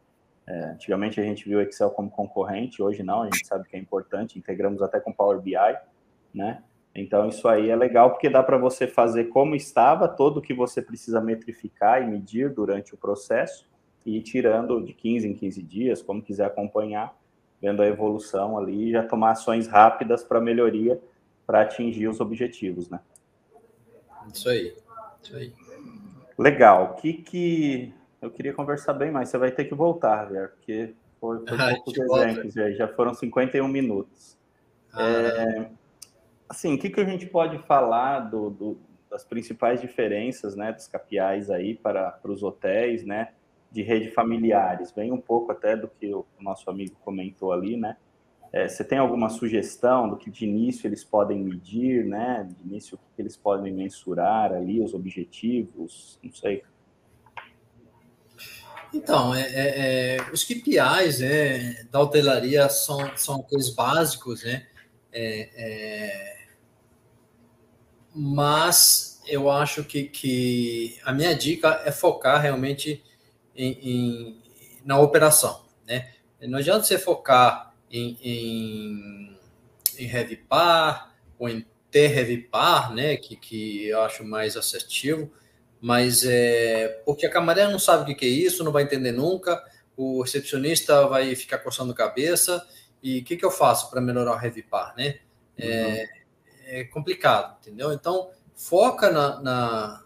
[0.46, 3.78] é, antigamente a gente viu Excel como concorrente, hoje não, a gente sabe que é
[3.78, 5.54] importante, integramos até com Power BI,
[6.34, 6.62] né?
[6.94, 10.54] Então isso aí é legal porque dá para você fazer como estava, todo o que
[10.54, 13.68] você precisa metrificar e medir durante o processo
[14.04, 17.14] e ir tirando de 15 em 15 dias, como quiser acompanhar,
[17.60, 21.00] vendo a evolução ali e já tomar ações rápidas para melhoria
[21.46, 23.00] para atingir os objetivos, né?
[24.32, 24.74] Isso aí.
[25.22, 25.52] Isso aí.
[26.38, 26.92] Legal.
[26.92, 29.28] O que que eu queria conversar bem mais?
[29.28, 33.66] Você vai ter que voltar, velho, porque foi, foi ah, poucos exemplos, já foram 51
[33.66, 34.36] minutos.
[34.92, 35.02] Ah.
[35.02, 35.70] É,
[36.48, 38.78] assim, o que, que a gente pode falar do, do,
[39.10, 43.32] das principais diferenças, né, dos capiais aí para, para os hotéis, né,
[43.70, 44.92] de rede familiares?
[44.92, 47.96] Vem um pouco até do que o nosso amigo comentou ali, né?
[48.52, 52.48] É, você tem alguma sugestão do que de início eles podem medir, né?
[52.48, 56.62] De início o que eles podem mensurar ali, os objetivos, não sei.
[58.94, 64.66] Então, é, é, é os KPIs né, da hotelaria são, são coisas básicos, né?
[65.12, 66.46] É, é,
[68.14, 73.02] mas eu acho que, que a minha dica é focar realmente
[73.54, 74.42] em, em
[74.84, 76.12] na operação, né?
[76.40, 79.38] Não adianta você focar em, em,
[79.98, 83.16] em heavy par ou em ter heavy par, né?
[83.16, 85.32] Que, que eu acho mais assertivo,
[85.80, 89.64] mas é porque a camareira não sabe o que é isso, não vai entender nunca,
[89.96, 92.66] o recepcionista vai ficar coçando cabeça,
[93.02, 95.18] e o que, que eu faço para melhorar o heavy par, né?
[95.56, 96.16] É, uhum
[96.66, 97.92] é complicado, entendeu?
[97.92, 100.04] Então, foca na, na,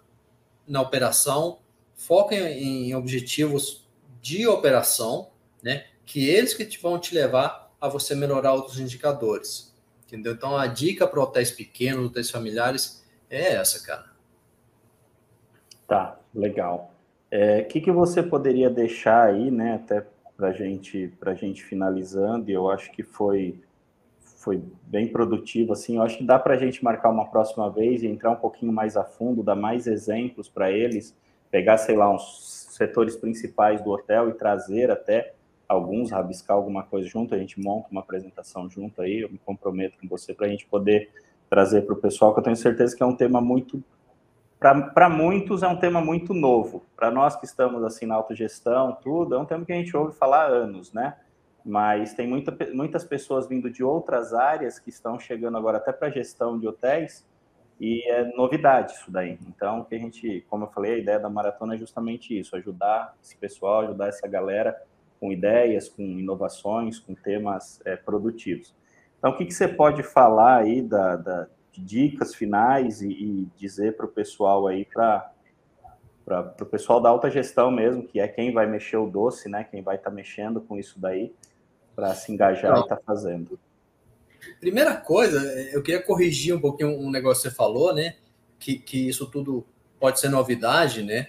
[0.68, 1.58] na operação,
[1.94, 3.88] foca em, em, objetivos
[4.20, 5.30] de operação,
[5.62, 5.86] né?
[6.04, 9.74] Que eles que vão te levar a você melhorar outros indicadores,
[10.06, 10.32] entendeu?
[10.32, 14.10] Então, a dica para hotéis pequenos, hotéis familiares, é essa, cara.
[15.86, 16.92] Tá, legal.
[17.32, 20.06] O é, que, que você poderia deixar aí, né, até
[20.36, 23.60] para gente, a gente finalizando, e eu acho que foi
[24.40, 28.02] foi bem produtivo, assim, eu acho que dá para a gente marcar uma próxima vez
[28.02, 31.14] e entrar um pouquinho mais a fundo, dar mais exemplos para eles,
[31.50, 35.34] pegar, sei lá, uns setores principais do hotel e trazer até
[35.70, 39.96] alguns, rabiscar alguma coisa junto, a gente monta uma apresentação junto aí, eu me comprometo
[40.00, 41.10] com você para a gente poder
[41.48, 43.82] trazer para o pessoal, que eu tenho certeza que é um tema muito,
[44.58, 49.36] para muitos é um tema muito novo, para nós que estamos assim na autogestão, tudo,
[49.36, 51.14] é um tema que a gente ouve falar há anos, né?
[51.64, 56.10] mas tem muita, muitas pessoas vindo de outras áreas que estão chegando agora até para
[56.10, 57.24] gestão de hotéis
[57.78, 59.38] e é novidade isso daí.
[59.46, 63.14] Então, que a gente, como eu falei, a ideia da maratona é justamente isso, ajudar
[63.22, 64.76] esse pessoal, ajudar essa galera
[65.20, 68.74] com ideias, com inovações, com temas é, produtivos.
[69.18, 73.48] Então, o que, que você pode falar aí da, da de dicas finais e, e
[73.56, 75.32] dizer para o pessoal aí para
[76.60, 79.64] o pessoal da alta gestão mesmo, que é quem vai mexer o doce, né?
[79.64, 81.32] Quem vai estar tá mexendo com isso daí,
[81.94, 83.58] para se engajar e estar tá fazendo.
[84.58, 85.38] Primeira coisa,
[85.70, 88.16] eu queria corrigir um pouquinho um negócio que você falou, né?
[88.58, 89.66] Que, que isso tudo
[89.98, 91.28] pode ser novidade, né?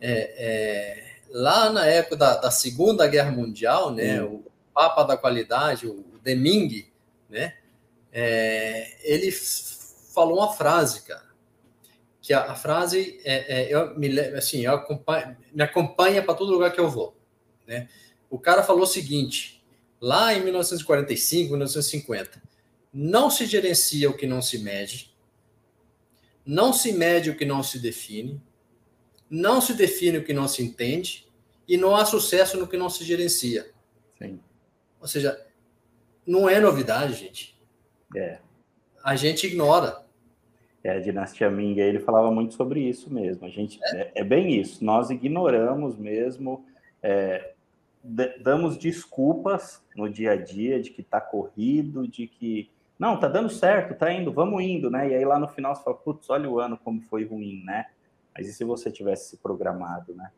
[0.00, 4.22] É, é, lá na época da, da, Segunda Guerra Mundial, né?
[4.22, 4.36] Hum.
[4.36, 6.86] O Papa da Qualidade, o Deming,
[7.28, 7.54] né?
[8.12, 11.30] É, ele falou uma frase, cara,
[12.20, 16.52] que a, a frase é, é, eu me assim, eu acompanha, me acompanha para todo
[16.52, 17.16] lugar que eu vou,
[17.66, 17.88] né?
[18.28, 19.62] O cara falou o seguinte:
[20.00, 22.42] lá em 1945, 1950.
[22.92, 25.14] Não se gerencia o que não se mede,
[26.44, 28.42] não se mede o que não se define,
[29.30, 31.26] não se define o que não se entende
[31.68, 33.70] e não há sucesso no que não se gerencia.
[34.18, 34.40] Sim.
[35.00, 35.46] Ou seja,
[36.26, 37.58] não é novidade, gente.
[38.16, 38.38] É.
[39.04, 40.04] A gente ignora.
[40.82, 43.46] É, a dinastia Ming, ele falava muito sobre isso mesmo.
[43.46, 44.84] A gente é, é, é bem isso.
[44.84, 46.66] Nós ignoramos mesmo
[47.02, 47.52] é,
[48.42, 53.48] damos desculpas no dia a dia de que está corrido, de que não, tá dando
[53.48, 55.08] certo, tá indo, vamos indo, né?
[55.08, 57.86] E aí lá no final você fala, putz, olha o ano como foi ruim, né?
[58.34, 60.30] Mas e se você tivesse se programado, né?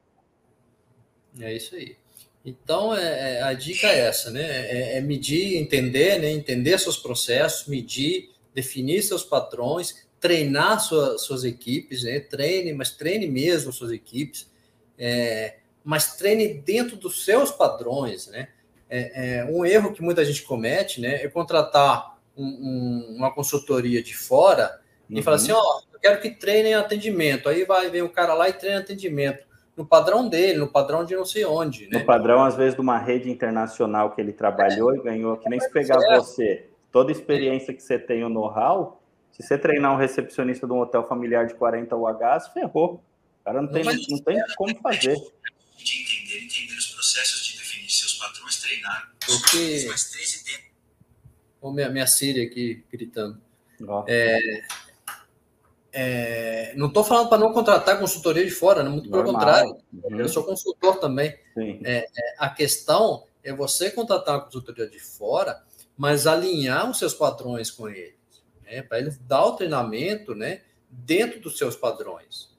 [1.41, 1.97] É isso aí.
[2.45, 4.43] Então, é, é a dica é essa, né?
[4.43, 6.31] É, é, medir, entender, né?
[6.31, 12.21] Entender seus processos, medir, definir seus padrões, treinar sua, suas equipes, né?
[12.21, 14.51] Treine, mas treine mesmo suas equipes.
[14.99, 18.49] É, mas treine dentro dos seus padrões, né?
[18.95, 24.03] É, é, um erro que muita gente comete, né, é contratar um, um, uma consultoria
[24.03, 25.19] de fora uhum.
[25.19, 27.49] e falar assim, ó, oh, quero que treinem atendimento.
[27.49, 29.45] Aí vai vem o cara lá e treina atendimento
[29.77, 32.01] no padrão dele, no padrão de não sei onde, né?
[32.01, 34.99] No padrão às vezes de uma rede internacional que ele trabalhou é.
[34.99, 36.17] e ganhou, que nem se pegar é.
[36.17, 40.81] você, toda experiência que você tem, o know-how, se você treinar um recepcionista de um
[40.81, 43.03] hotel familiar de 40 UHs, ferrou.
[43.41, 45.17] O cara não, não tem, não tem como fazer.
[45.79, 49.11] De entender, entender os processos de definir seus padrões, treinar.
[49.27, 49.87] Porque...
[49.89, 51.73] Mais três e tempo.
[51.73, 53.41] minha, minha Síria aqui gritando.
[54.07, 54.39] É,
[55.93, 58.89] é, não estou falando para não contratar consultoria de fora, né?
[58.89, 59.25] muito Normal.
[59.25, 59.77] pelo contrário.
[59.93, 60.21] Uhum.
[60.21, 61.37] Eu sou consultor também.
[61.85, 65.63] É, é, a questão é você contratar uma consultoria de fora,
[65.97, 68.15] mas alinhar os seus padrões com eles,
[68.65, 68.83] né?
[68.83, 70.63] para eles dar o treinamento né?
[70.89, 72.52] dentro dos seus padrões.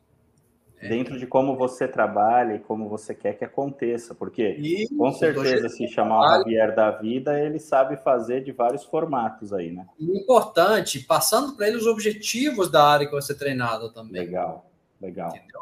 [0.83, 0.89] É.
[0.89, 5.69] dentro de como você trabalha e como você quer que aconteça, porque Isso, com certeza
[5.69, 9.87] se chamar o Javier da vida, ele sabe fazer de vários formatos aí, né?
[9.99, 14.25] Importante, passando para ele os objetivos da área que vai ser treinado também.
[14.25, 14.69] Legal,
[15.01, 15.29] legal.
[15.29, 15.61] Entendeu?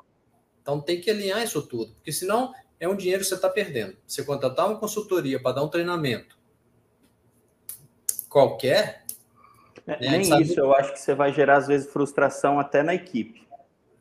[0.61, 3.95] Então tem que alinhar isso tudo, porque senão é um dinheiro que você está perdendo.
[4.07, 6.41] Você contratar uma consultoria para dar um treinamento
[8.31, 9.03] qualquer.
[9.85, 10.43] É, né, nem sabe...
[10.43, 13.45] isso, eu acho que você vai gerar, às vezes, frustração até na equipe.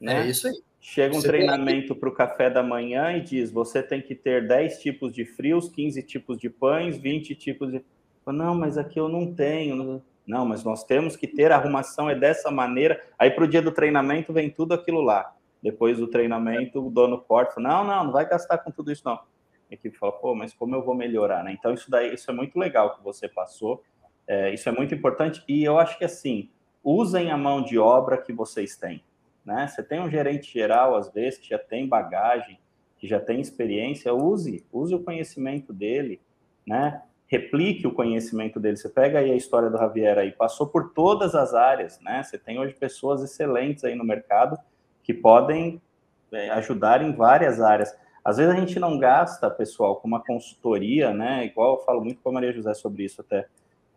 [0.01, 0.27] Né?
[0.27, 0.63] É isso aí.
[0.81, 4.49] Chega um você treinamento para o café da manhã e diz: você tem que ter
[4.49, 7.85] 10 tipos de frios, 15 tipos de pães, 20 tipos de.
[8.27, 10.03] Não, mas aqui eu não tenho.
[10.27, 13.03] Não, mas nós temos que ter, a arrumação é dessa maneira.
[13.19, 15.35] Aí para o dia do treinamento vem tudo aquilo lá.
[15.63, 19.17] Depois do treinamento, o dono corta, não, não, não vai gastar com tudo isso, não.
[19.17, 21.53] A equipe fala, pô, mas como eu vou melhorar, né?
[21.53, 23.83] Então, isso daí, isso é muito legal que você passou,
[24.27, 26.49] é, isso é muito importante, e eu acho que assim,
[26.83, 29.03] usem a mão de obra que vocês têm
[29.51, 29.67] né?
[29.67, 32.57] Você tem um gerente geral, às vezes, que já tem bagagem,
[32.97, 36.21] que já tem experiência, use, use o conhecimento dele,
[36.65, 37.03] né?
[37.27, 38.77] Replique o conhecimento dele.
[38.77, 42.23] Você pega aí a história do Javier aí, passou por todas as áreas, né?
[42.23, 44.57] Você tem hoje pessoas excelentes aí no mercado
[45.03, 45.83] que podem
[46.31, 47.93] é, ajudar em várias áreas.
[48.25, 51.45] Às vezes a gente não gasta, pessoal, com uma consultoria, né?
[51.47, 53.49] Igual eu falo muito com a Maria José sobre isso até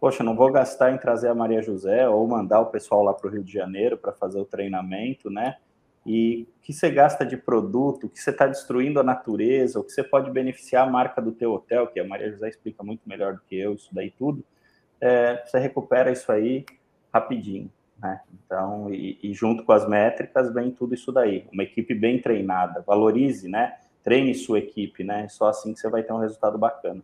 [0.04, 3.26] poxa, não vou gastar em trazer a Maria José ou mandar o pessoal lá para
[3.26, 5.56] o Rio de Janeiro para fazer o treinamento, né?
[6.06, 9.84] E o que você gasta de produto, o que você está destruindo a natureza, o
[9.84, 13.08] que você pode beneficiar a marca do teu hotel, que a Maria José explica muito
[13.08, 14.44] melhor do que eu, isso daí tudo,
[15.00, 16.66] é, você recupera isso aí
[17.14, 18.20] rapidinho, né?
[18.46, 21.48] Então, e, e junto com as métricas vem tudo isso daí.
[21.50, 23.78] Uma equipe bem treinada, valorize, né?
[24.04, 25.30] Treine sua equipe, né?
[25.30, 27.02] Só assim que você vai ter um resultado bacana.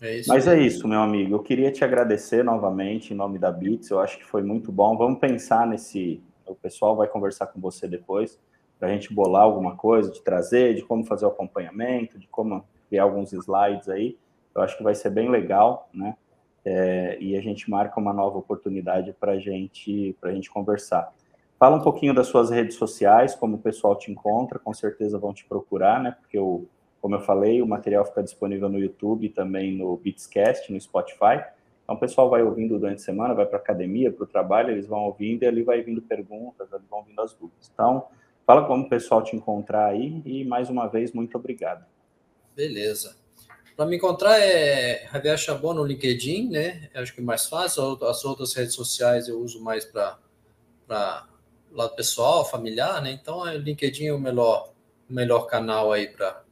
[0.00, 1.34] É Mas é isso, meu amigo.
[1.34, 3.90] Eu queria te agradecer novamente em nome da Bits.
[3.90, 4.96] Eu acho que foi muito bom.
[4.96, 6.22] Vamos pensar nesse.
[6.46, 8.38] O pessoal vai conversar com você depois
[8.78, 12.64] para a gente bolar alguma coisa, de trazer, de como fazer o acompanhamento, de como
[12.88, 14.16] criar alguns slides aí.
[14.54, 16.16] Eu acho que vai ser bem legal, né?
[16.64, 21.12] É, e a gente marca uma nova oportunidade para gente, a gente conversar.
[21.58, 25.34] Fala um pouquinho das suas redes sociais, como o pessoal te encontra, com certeza vão
[25.34, 26.16] te procurar, né?
[26.18, 26.64] Porque o
[27.00, 31.42] como eu falei, o material fica disponível no YouTube e também no Beatscast, no Spotify.
[31.82, 34.70] Então, o pessoal vai ouvindo durante a semana, vai para a academia, para o trabalho,
[34.70, 37.70] eles vão ouvindo e ali vai vindo perguntas, ali vão vindo as dúvidas.
[37.72, 38.06] Então,
[38.46, 41.84] fala como o pessoal te encontrar aí e, mais uma vez, muito obrigado.
[42.54, 43.16] Beleza.
[43.76, 46.90] Para me encontrar é Javier Chabon no LinkedIn, né?
[46.94, 47.98] Acho que é mais fácil.
[48.04, 50.18] As outras redes sociais eu uso mais para
[51.72, 53.10] lado pessoal, familiar, né?
[53.12, 54.70] Então, o LinkedIn é o melhor,
[55.08, 56.42] o melhor canal aí para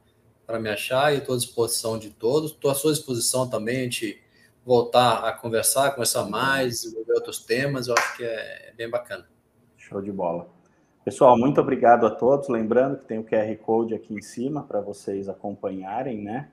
[0.49, 2.49] para me achar e estou à disposição de todos.
[2.49, 4.19] Estou à sua disposição também, a gente
[4.65, 9.27] voltar a conversar, conversar mais, desenvolver outros temas, eu acho que é, é bem bacana.
[9.77, 10.49] Show de bola.
[11.05, 12.49] Pessoal, muito obrigado a todos.
[12.49, 16.49] Lembrando que tem o QR Code aqui em cima para vocês acompanharem, né?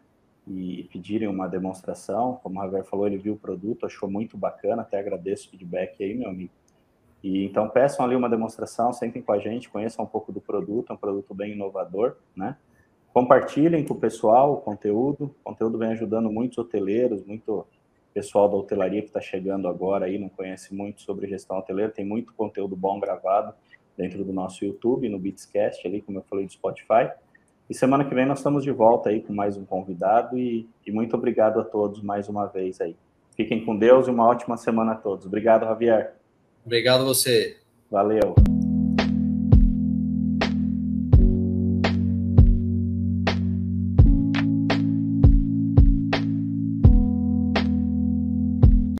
[0.46, 2.38] E pedirem uma demonstração.
[2.42, 4.82] Como o Javier falou, ele viu o produto, achou muito bacana.
[4.82, 6.52] Até agradeço o feedback aí, meu amigo.
[7.24, 10.90] E então peçam ali uma demonstração, sentem com a gente, conheçam um pouco do produto,
[10.90, 12.56] é um produto bem inovador, né?
[13.16, 15.34] Compartilhem com o pessoal o conteúdo.
[15.40, 17.66] O conteúdo vem ajudando muitos hoteleiros, muito
[18.12, 21.90] pessoal da hotelaria que está chegando agora aí, não conhece muito sobre gestão hoteleira.
[21.90, 23.54] Tem muito conteúdo bom gravado
[23.96, 27.08] dentro do nosso YouTube, no Beatscast, ali, como eu falei, do Spotify.
[27.70, 30.92] E semana que vem nós estamos de volta aí com mais um convidado e, e
[30.92, 32.94] muito obrigado a todos mais uma vez aí.
[33.34, 35.24] Fiquem com Deus e uma ótima semana a todos.
[35.24, 36.16] Obrigado, Javier.
[36.66, 37.56] Obrigado a você.
[37.90, 38.34] Valeu.